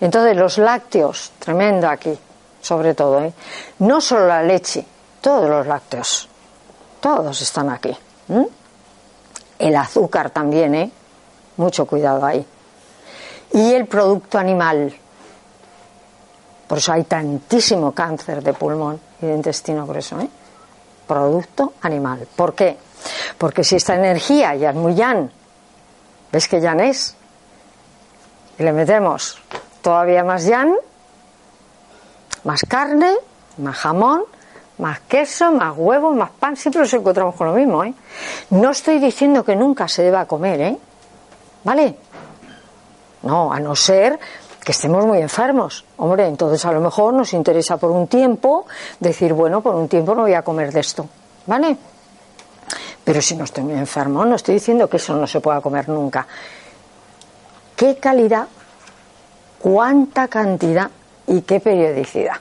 Entonces 0.00 0.36
los 0.36 0.58
lácteos, 0.58 1.32
tremendo 1.38 1.88
aquí, 1.88 2.16
sobre 2.60 2.94
todo, 2.94 3.20
¿eh? 3.22 3.32
no 3.80 4.00
solo 4.00 4.26
la 4.26 4.42
leche, 4.42 4.84
todos 5.20 5.48
los 5.48 5.66
lácteos, 5.66 6.28
todos 7.00 7.40
están 7.40 7.70
aquí. 7.70 7.96
El 9.58 9.76
azúcar 9.76 10.30
también, 10.30 10.74
¿eh? 10.74 10.90
Mucho 11.56 11.86
cuidado 11.86 12.24
ahí. 12.24 12.44
Y 13.52 13.72
el 13.72 13.86
producto 13.86 14.38
animal. 14.38 14.92
Por 16.66 16.78
eso 16.78 16.92
hay 16.92 17.04
tantísimo 17.04 17.92
cáncer 17.92 18.42
de 18.42 18.54
pulmón 18.54 18.98
y 19.20 19.26
de 19.26 19.34
intestino 19.34 19.86
grueso, 19.86 20.18
¿eh? 20.20 20.28
Producto 21.06 21.74
animal. 21.82 22.26
¿Por 22.34 22.54
qué? 22.54 22.78
Porque 23.38 23.64
si 23.64 23.76
esta 23.76 23.94
energía 23.94 24.54
ya 24.54 24.70
es 24.70 24.76
muy 24.76 24.94
yan, 24.94 25.30
¿ves 26.30 26.48
que 26.48 26.60
yan 26.60 26.80
es? 26.80 27.16
Y 28.58 28.62
le 28.62 28.72
metemos 28.72 29.38
todavía 29.80 30.24
más 30.24 30.44
yan, 30.44 30.74
más 32.44 32.60
carne, 32.68 33.14
más 33.58 33.76
jamón, 33.76 34.24
más 34.78 35.00
queso, 35.00 35.52
más 35.52 35.74
huevos, 35.76 36.14
más 36.16 36.30
pan, 36.30 36.56
siempre 36.56 36.82
nos 36.82 36.92
encontramos 36.94 37.34
con 37.34 37.46
lo 37.46 37.52
mismo, 37.54 37.84
¿eh? 37.84 37.94
No 38.50 38.70
estoy 38.70 38.98
diciendo 38.98 39.44
que 39.44 39.54
nunca 39.54 39.88
se 39.88 40.02
deba 40.02 40.24
comer, 40.26 40.60
¿eh? 40.60 40.78
¿Vale? 41.64 41.96
No, 43.22 43.52
a 43.52 43.60
no 43.60 43.76
ser 43.76 44.18
que 44.64 44.72
estemos 44.72 45.04
muy 45.04 45.18
enfermos. 45.18 45.84
Hombre, 45.96 46.26
entonces 46.26 46.64
a 46.64 46.72
lo 46.72 46.80
mejor 46.80 47.14
nos 47.14 47.32
interesa 47.32 47.76
por 47.76 47.90
un 47.90 48.06
tiempo 48.06 48.66
decir, 49.00 49.32
bueno, 49.32 49.60
por 49.60 49.74
un 49.74 49.88
tiempo 49.88 50.14
no 50.14 50.22
voy 50.22 50.34
a 50.34 50.42
comer 50.42 50.72
de 50.72 50.80
esto, 50.80 51.06
¿vale? 51.46 51.76
Pero 53.04 53.20
si 53.20 53.36
no 53.36 53.44
estoy 53.44 53.64
muy 53.64 53.74
enfermo, 53.74 54.24
no 54.24 54.36
estoy 54.36 54.54
diciendo 54.54 54.88
que 54.88 54.98
eso 54.98 55.14
no 55.16 55.26
se 55.26 55.40
pueda 55.40 55.60
comer 55.60 55.88
nunca. 55.88 56.26
¿Qué 57.76 57.96
calidad, 57.96 58.46
cuánta 59.58 60.28
cantidad 60.28 60.90
y 61.26 61.42
qué 61.42 61.58
periodicidad? 61.58 62.36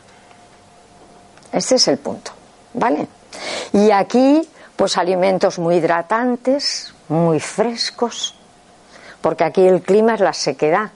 Ese 1.52 1.76
es 1.76 1.88
el 1.88 1.98
punto, 1.98 2.32
¿vale? 2.74 3.08
Y 3.74 3.92
aquí, 3.92 4.48
pues 4.76 4.98
alimentos 4.98 5.60
muy 5.60 5.76
hidratantes, 5.76 6.94
muy 7.10 7.40
frescos, 7.40 8.36
porque 9.22 9.44
aquí 9.44 9.68
el 9.68 9.82
clima 9.82 10.16
es 10.16 10.22
la 10.22 10.34
sequedad, 10.34 10.92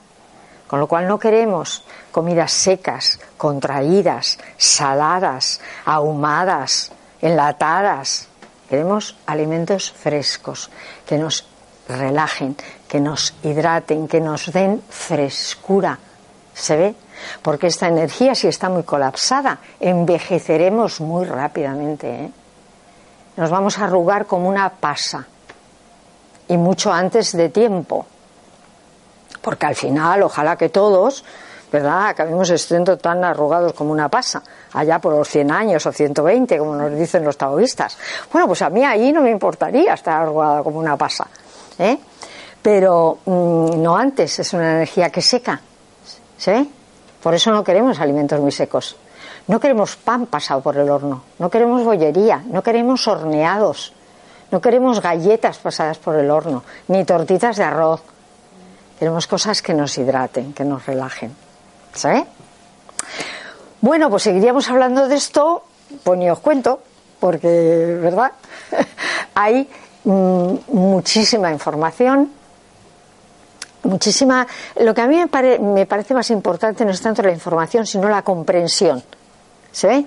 con 0.68 0.80
lo 0.80 0.88
cual 0.88 1.07
no 1.07 1.20
queremos 1.20 1.84
comidas 2.11 2.51
secas, 2.51 3.20
contraídas, 3.38 4.38
saladas, 4.57 5.59
ahumadas, 5.86 6.91
enlatadas. 7.22 8.30
Queremos 8.70 9.16
alimentos 9.26 9.91
frescos, 9.91 10.70
que 11.05 11.18
nos 11.18 11.45
relajen, 11.88 12.55
que 12.88 12.99
nos 12.99 13.34
hidraten, 13.43 14.07
que 14.07 14.20
nos 14.20 14.51
den 14.51 14.82
frescura. 14.89 15.99
¿Se 16.53 16.76
ve? 16.76 16.95
porque 17.41 17.68
esta 17.68 17.88
energía, 17.88 18.36
si 18.36 18.47
está 18.47 18.70
muy 18.70 18.84
colapsada, 18.84 19.59
envejeceremos 19.80 21.01
muy 21.01 21.26
rápidamente. 21.26 22.26
¿eh? 22.26 22.32
Nos 23.38 23.49
vamos 23.49 23.78
a 23.80 23.86
arrugar 23.86 24.26
como 24.26 24.49
una 24.49 24.70
pasa 24.70 25.26
y 26.47 26.57
mucho 26.57 26.91
antes 26.93 27.36
de 27.36 27.49
tiempo, 27.49 28.05
porque 29.41 29.66
al 29.66 29.76
final, 29.76 30.24
ojalá 30.24 30.55
que 30.57 30.70
todos, 30.70 31.24
¿verdad?, 31.76 32.07
acabemos 32.07 32.49
estando 32.51 32.97
tan 32.97 33.21
arrugados 33.26 33.73
como 33.73 33.91
una 33.91 34.07
pasa, 34.07 34.41
allá 34.71 34.99
por 34.99 35.11
los 35.11 35.28
100 35.28 35.51
años 35.51 35.86
o 35.86 35.91
120, 35.91 36.57
como 36.57 36.73
nos 36.73 36.97
dicen 36.97 37.26
los 37.26 37.38
taoístas. 37.38 37.97
Bueno, 38.32 38.47
pues 38.47 38.61
a 38.61 38.69
mí 38.69 38.86
ahí 38.86 39.11
no 39.11 39.21
me 39.21 39.30
importaría 39.30 39.93
estar 39.93 40.21
arrugada 40.21 40.63
como 40.63 40.80
una 40.80 40.95
pasa, 40.95 41.28
¿eh? 41.78 41.97
Pero 42.61 43.17
mm, 43.26 43.82
no 43.82 43.97
antes, 43.97 44.39
es 44.39 44.53
una 44.53 44.71
energía 44.71 45.09
que 45.09 45.21
seca, 45.21 45.59
¿sí? 46.38 46.71
Por 47.21 47.34
eso 47.36 47.51
no 47.51 47.61
queremos 47.61 47.99
alimentos 47.99 48.39
muy 48.39 48.53
secos. 48.53 48.95
No 49.47 49.59
queremos 49.59 49.97
pan 49.97 50.28
pasado 50.28 50.61
por 50.61 50.78
el 50.78 50.89
horno, 50.89 51.23
no 51.39 51.49
queremos 51.49 51.84
bollería, 51.84 52.41
no 52.47 52.63
queremos 52.63 53.05
horneados, 53.05 53.91
no 54.49 54.61
queremos 54.61 55.01
galletas 55.01 55.57
pasadas 55.57 55.97
por 55.97 56.15
el 56.15 56.32
horno, 56.32 56.63
ni 56.88 57.03
tortitas 57.03 57.57
de 57.57 57.65
arroz. 57.65 58.01
Queremos 58.97 59.28
cosas 59.28 59.61
que 59.61 59.73
nos 59.73 59.97
hidraten, 59.97 60.53
que 60.53 60.63
nos 60.63 60.86
relajen. 60.86 61.44
¿Sabe? 61.95 62.25
Bueno, 63.81 64.09
pues 64.09 64.23
seguiríamos 64.23 64.69
hablando 64.69 65.07
de 65.07 65.15
esto, 65.15 65.63
pues 66.03 66.19
ni 66.19 66.29
os 66.29 66.39
cuento, 66.39 66.81
porque, 67.19 67.97
¿verdad? 68.01 68.31
Hay 69.35 69.67
mm, 70.03 70.53
muchísima 70.67 71.51
información 71.51 72.31
muchísima. 73.85 74.45
Lo 74.79 74.93
que 74.93 75.01
a 75.01 75.07
mí 75.07 75.17
me, 75.17 75.85
parece 75.85 76.13
más 76.13 76.29
importante 76.31 76.83
no 76.85 76.91
es 76.91 77.01
tanto 77.01 77.21
la 77.21 77.31
información, 77.31 77.85
sino 77.85 78.09
la 78.09 78.21
comprensión. 78.21 79.01
¿Se 79.71 79.87
ve? 79.87 80.05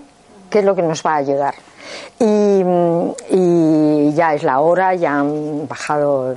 ¿Qué 0.51 0.61
es 0.61 0.65
lo 0.65 0.75
que 0.75 0.83
nos 0.83 1.03
va 1.05 1.15
a 1.15 1.17
ayudar? 1.17 1.55
Y, 2.19 4.13
ya 4.13 4.35
es 4.35 4.43
la 4.43 4.61
hora, 4.61 4.95
ya 4.95 5.19
han 5.19 5.69
bajado 5.69 6.35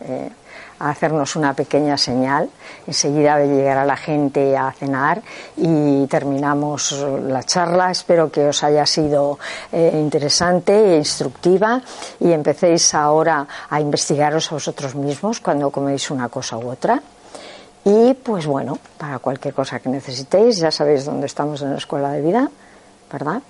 eh, 0.00 0.30
a 0.78 0.90
hacernos 0.90 1.36
una 1.36 1.54
pequeña 1.54 1.96
señal. 1.96 2.50
Enseguida 2.86 3.38
llegará 3.44 3.84
la 3.84 3.96
gente 3.96 4.56
a 4.56 4.72
cenar 4.72 5.22
y 5.56 6.06
terminamos 6.06 6.92
la 7.22 7.42
charla. 7.42 7.90
Espero 7.90 8.30
que 8.30 8.48
os 8.48 8.62
haya 8.62 8.86
sido 8.86 9.38
eh, 9.72 9.92
interesante 9.94 10.94
e 10.94 10.96
instructiva 10.96 11.80
y 12.20 12.32
empecéis 12.32 12.94
ahora 12.94 13.46
a 13.68 13.80
investigaros 13.80 14.50
a 14.50 14.54
vosotros 14.54 14.94
mismos 14.94 15.40
cuando 15.40 15.70
coméis 15.70 16.10
una 16.10 16.28
cosa 16.28 16.56
u 16.56 16.70
otra. 16.70 17.00
Y 17.84 18.14
pues 18.14 18.46
bueno, 18.46 18.78
para 18.98 19.18
cualquier 19.18 19.54
cosa 19.54 19.80
que 19.80 19.88
necesitéis, 19.88 20.58
ya 20.58 20.70
sabéis 20.70 21.04
dónde 21.04 21.26
estamos 21.26 21.62
en 21.62 21.70
la 21.70 21.78
Escuela 21.78 22.10
de 22.10 22.20
Vida, 22.20 22.48
¿verdad? 23.10 23.40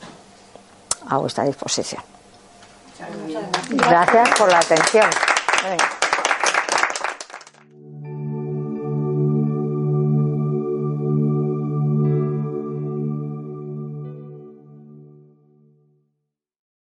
A 1.09 1.18
vuestra 1.18 1.45
disposición. 1.45 2.03
Gracias 3.70 4.31
por 4.39 4.51
la 4.51 4.59
atención. 4.59 5.11